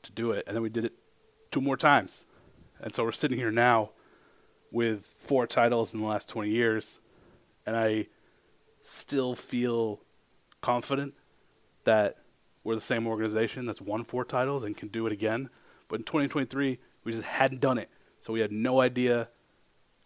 [0.00, 0.94] to do it, and then we did it
[1.50, 2.24] two more times.
[2.80, 3.90] And so we're sitting here now
[4.74, 6.98] with four titles in the last 20 years,
[7.64, 8.08] and I
[8.82, 10.00] still feel
[10.60, 11.14] confident
[11.84, 12.16] that
[12.64, 15.48] we're the same organization that's won four titles and can do it again.
[15.86, 17.88] But in 2023, we just hadn't done it.
[18.20, 19.28] So we had no idea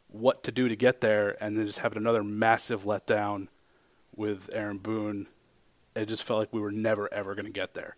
[0.09, 3.49] what to do to get there, and then just having another massive letdown
[4.15, 5.29] with Aaron Boone.
[5.97, 7.97] It just felt like we were never, ever going to get there.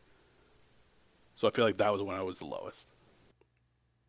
[1.35, 2.87] So I feel like that was when I was the lowest.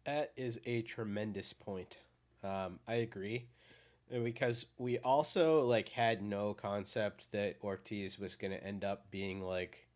[0.06, 1.98] That is a tremendous point.
[2.44, 3.46] Um, I agree
[4.20, 9.42] because we also like had no concept that Ortiz was going to end up being
[9.42, 9.88] like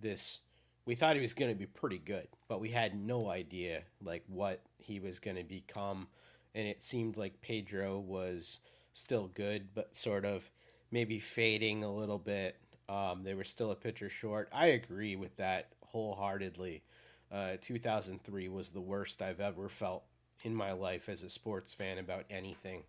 [0.00, 0.40] this.
[0.84, 4.24] We thought he was going to be pretty good, but we had no idea like
[4.26, 6.08] what he was going to become,
[6.54, 8.60] and it seemed like Pedro was
[8.92, 10.50] still good, but sort of
[10.90, 12.56] maybe fading a little bit.
[12.88, 14.48] Um, they were still a pitcher short.
[14.52, 16.82] I agree with that wholeheartedly.
[17.30, 20.04] Uh, 2003 was the worst I've ever felt
[20.44, 22.84] in my life as a sports fan about anything.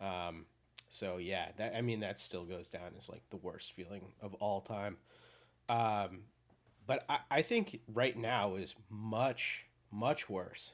[0.00, 0.46] Um,
[0.88, 4.34] so yeah, that I mean that still goes down as like the worst feeling of
[4.34, 4.96] all time.
[5.68, 6.20] Um,
[6.86, 10.72] but I, I think right now is much much worse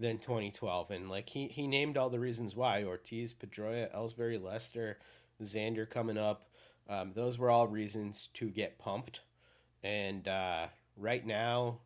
[0.00, 0.90] than 2012.
[0.90, 4.98] And like he, he named all the reasons why Ortiz, Pedroia, Ellsbury, Lester,
[5.42, 6.48] Xander coming up.
[6.88, 9.20] Um, those were all reasons to get pumped.
[9.82, 11.78] And uh, right now,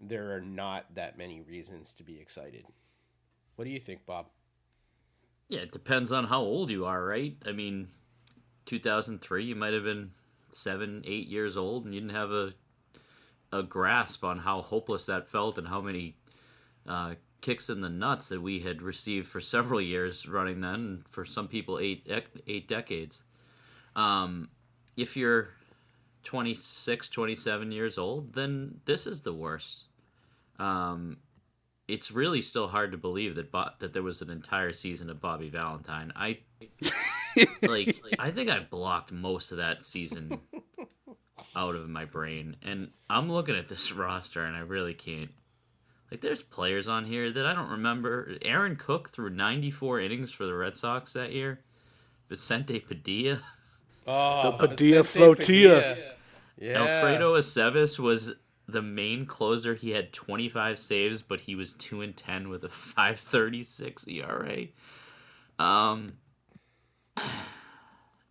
[0.00, 2.64] there are not that many reasons to be excited.
[3.56, 4.26] What do you think, Bob?
[5.48, 7.36] Yeah, it depends on how old you are, right?
[7.46, 7.88] I mean,
[8.66, 10.10] 2003, you might have been
[10.52, 12.52] seven, eight years old, and you didn't have a
[13.52, 16.16] a grasp on how hopeless that felt and how many
[16.86, 21.24] uh, kicks in the nuts that we had received for several years running then, for
[21.24, 22.06] some people eight
[22.46, 23.22] eight decades.
[23.94, 24.50] Um,
[24.96, 25.50] if you're
[26.24, 29.84] 26, 27 years old, then this is the worst.
[30.58, 31.18] Um,
[31.88, 35.20] it's really still hard to believe that Bo- that there was an entire season of
[35.20, 36.12] Bobby Valentine.
[36.16, 36.38] I
[37.62, 40.40] like I think I blocked most of that season
[41.56, 45.30] out of my brain, and I'm looking at this roster and I really can't.
[46.08, 48.36] Like, there's players on here that I don't remember.
[48.42, 51.62] Aaron Cook threw 94 innings for the Red Sox that year.
[52.28, 53.42] Vicente Padilla.
[54.06, 55.96] Oh, The Padilla Flotilla.
[56.60, 56.80] Yeah.
[56.80, 58.34] Alfredo Aceves was
[58.68, 59.74] the main closer.
[59.74, 64.66] He had 25 saves, but he was 2 and 10 with a 536 ERA.
[65.58, 66.08] Um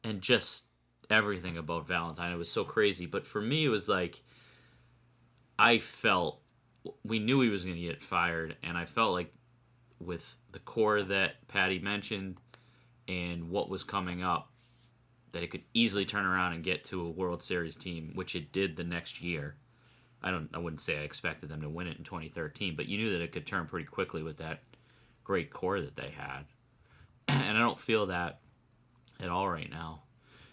[0.03, 0.65] and just
[1.09, 2.31] everything about Valentine.
[2.31, 4.21] It was so crazy, but for me it was like
[5.57, 6.41] I felt
[7.03, 9.33] we knew he was going to get fired and I felt like
[9.99, 12.37] with the core that Patty mentioned
[13.07, 14.51] and what was coming up
[15.31, 18.53] that it could easily turn around and get to a World Series team, which it
[18.53, 19.55] did the next year.
[20.25, 22.97] I don't I wouldn't say I expected them to win it in 2013, but you
[22.97, 24.63] knew that it could turn pretty quickly with that
[25.23, 26.45] great core that they had.
[27.27, 28.39] And I don't feel that
[29.19, 30.01] at all right now.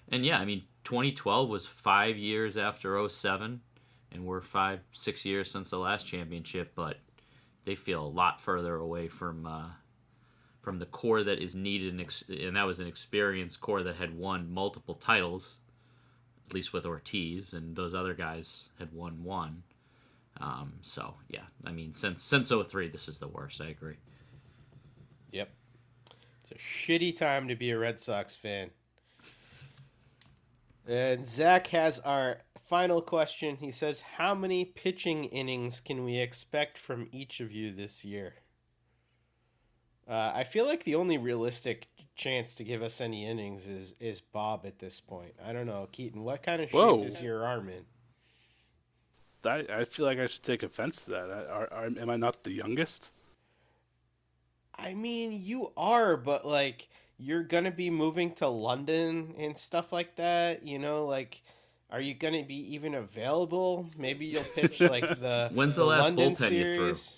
[0.08, 3.60] And yeah, I mean 2012 was 5 years after 07
[4.12, 6.98] and we're 5 6 years since the last championship, but
[7.64, 9.70] they feel a lot further away from uh,
[10.60, 14.16] from the core that is needed, and, and that was an experienced core that had
[14.16, 15.58] won multiple titles,
[16.52, 19.62] least with Ortiz, and those other guys had won one.
[20.40, 23.60] Um, so yeah, I mean, since since 03, this is the worst.
[23.60, 23.96] I agree.
[25.30, 25.50] Yep.
[26.42, 28.70] It's a shitty time to be a Red Sox fan.
[30.86, 33.56] And Zach has our final question.
[33.56, 38.34] He says, How many pitching innings can we expect from each of you this year?
[40.08, 41.86] Uh, I feel like the only realistic
[42.22, 45.34] chance to give us any innings is, is Bob at this point.
[45.44, 45.88] I don't know.
[45.90, 47.02] Keaton, what kind of shape Whoa.
[47.02, 47.84] is your arm in?
[49.44, 51.30] I, I feel like I should take offense to that.
[51.30, 53.12] I, are, are, am I not the youngest?
[54.78, 60.14] I mean, you are, but like you're gonna be moving to London and stuff like
[60.16, 60.64] that.
[60.64, 61.42] You know, like,
[61.90, 63.90] are you gonna be even available?
[63.98, 66.76] Maybe you'll pitch like the When's the last London bullpen you threw?
[66.76, 67.16] series.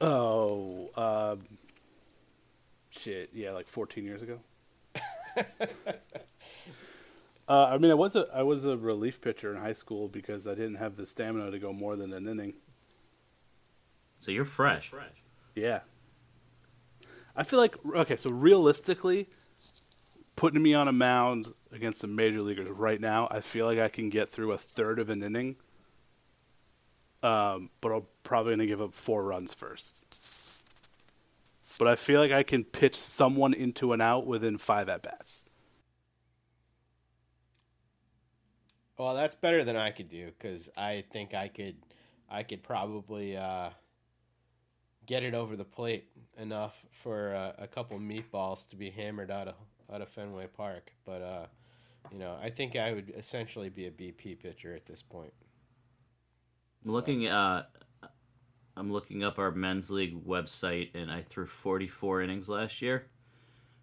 [0.00, 1.40] Oh, um,
[2.98, 3.30] shit.
[3.32, 4.40] Yeah, like 14 years ago.
[7.48, 10.46] uh, I mean, I was a I was a relief pitcher in high school because
[10.46, 12.54] I didn't have the stamina to go more than an inning.
[14.18, 14.92] So you're fresh.
[15.54, 15.80] Yeah.
[17.36, 19.28] I feel like okay, so realistically,
[20.36, 23.88] putting me on a mound against the major leaguers right now, I feel like I
[23.88, 25.56] can get through a third of an inning.
[27.22, 30.03] Um, but I'm probably gonna give up four runs first.
[31.78, 35.44] But I feel like I can pitch someone into an out within five at bats.
[38.96, 41.76] Well, that's better than I could do because I think I could,
[42.30, 43.70] I could probably uh,
[45.06, 46.06] get it over the plate
[46.38, 49.54] enough for uh, a couple meatballs to be hammered out of
[49.92, 50.92] out of Fenway Park.
[51.04, 51.46] But uh,
[52.12, 55.32] you know, I think I would essentially be a BP pitcher at this point.
[56.84, 57.64] I'm looking uh
[58.76, 63.06] I'm looking up our men's league website and I threw 44 innings last year.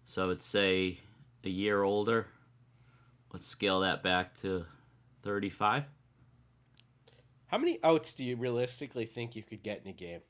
[0.04, 0.98] So I would say
[1.44, 2.26] a year older.
[3.32, 4.66] Let's scale that back to
[5.22, 5.84] 35.
[7.46, 10.20] How many outs do you realistically think you could get in a game?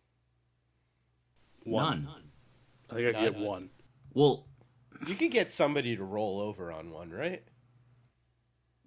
[1.64, 2.04] One.
[2.04, 2.22] None.
[2.90, 3.70] I think I can get one.
[4.14, 4.46] Well,
[5.06, 7.42] You could get somebody to roll over on one, right?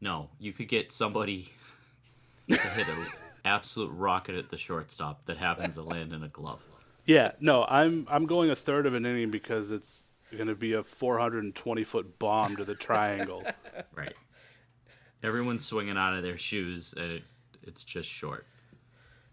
[0.01, 1.49] no, you could get somebody
[2.49, 3.07] to hit an
[3.45, 6.59] absolute rocket at the shortstop that happens to land in a glove.
[7.05, 10.73] Yeah, no, I'm I'm going a third of an inning because it's going to be
[10.73, 13.43] a 420 foot bomb to the triangle.
[13.93, 14.13] Right.
[15.23, 17.23] Everyone's swinging out of their shoes and it,
[17.63, 18.45] it's just short.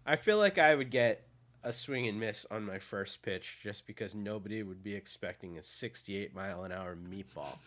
[0.06, 1.26] I feel like I would get
[1.64, 5.62] a swing and miss on my first pitch just because nobody would be expecting a
[5.62, 7.58] 68 mile an hour meatball.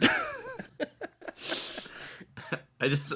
[2.80, 3.12] I just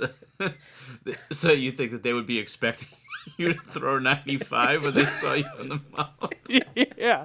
[1.32, 2.88] so you think that they would be expecting
[3.36, 6.34] you to throw 95 when they saw you in the mound.
[6.96, 7.24] yeah.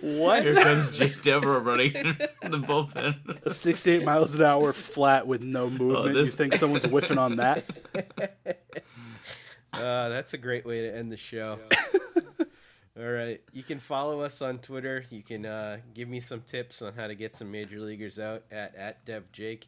[0.00, 0.42] What?
[0.44, 3.52] Here comes Jake Devereaux running in the bullpen.
[3.52, 6.16] 68 miles an hour flat with no movement.
[6.16, 7.64] You this- think someone's whiffing on that?
[9.72, 11.58] Uh, that's a great way to end the show.
[12.98, 13.40] All right.
[13.52, 15.04] You can follow us on Twitter.
[15.10, 18.42] You can uh, give me some tips on how to get some major leaguers out
[18.50, 19.62] at, at DevJake.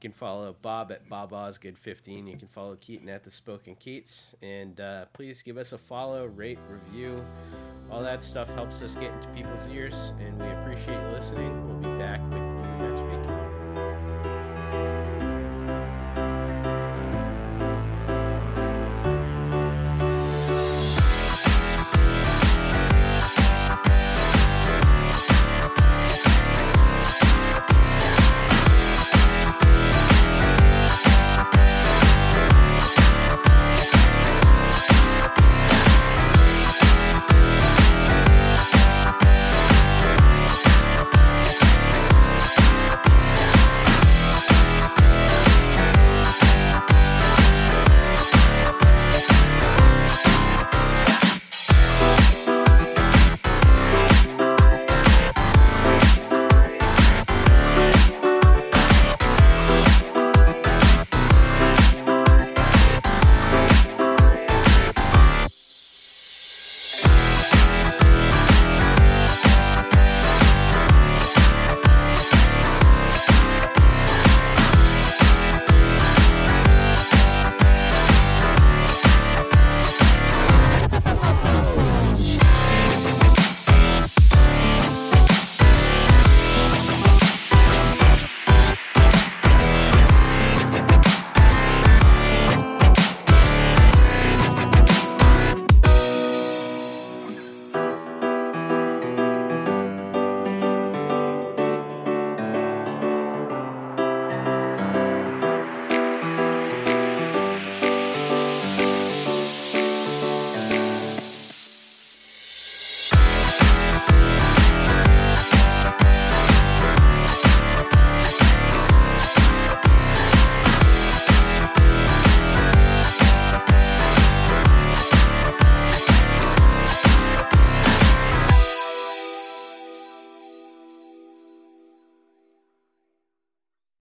[0.00, 2.26] You can follow Bob at Bob Osgood 15.
[2.26, 4.34] You can follow Keaton at the Spoken Keats.
[4.40, 7.22] And uh, please give us a follow, rate, review.
[7.90, 10.14] All that stuff helps us get into people's ears.
[10.18, 11.66] And we appreciate you listening.
[11.68, 13.29] We'll be back with you next week.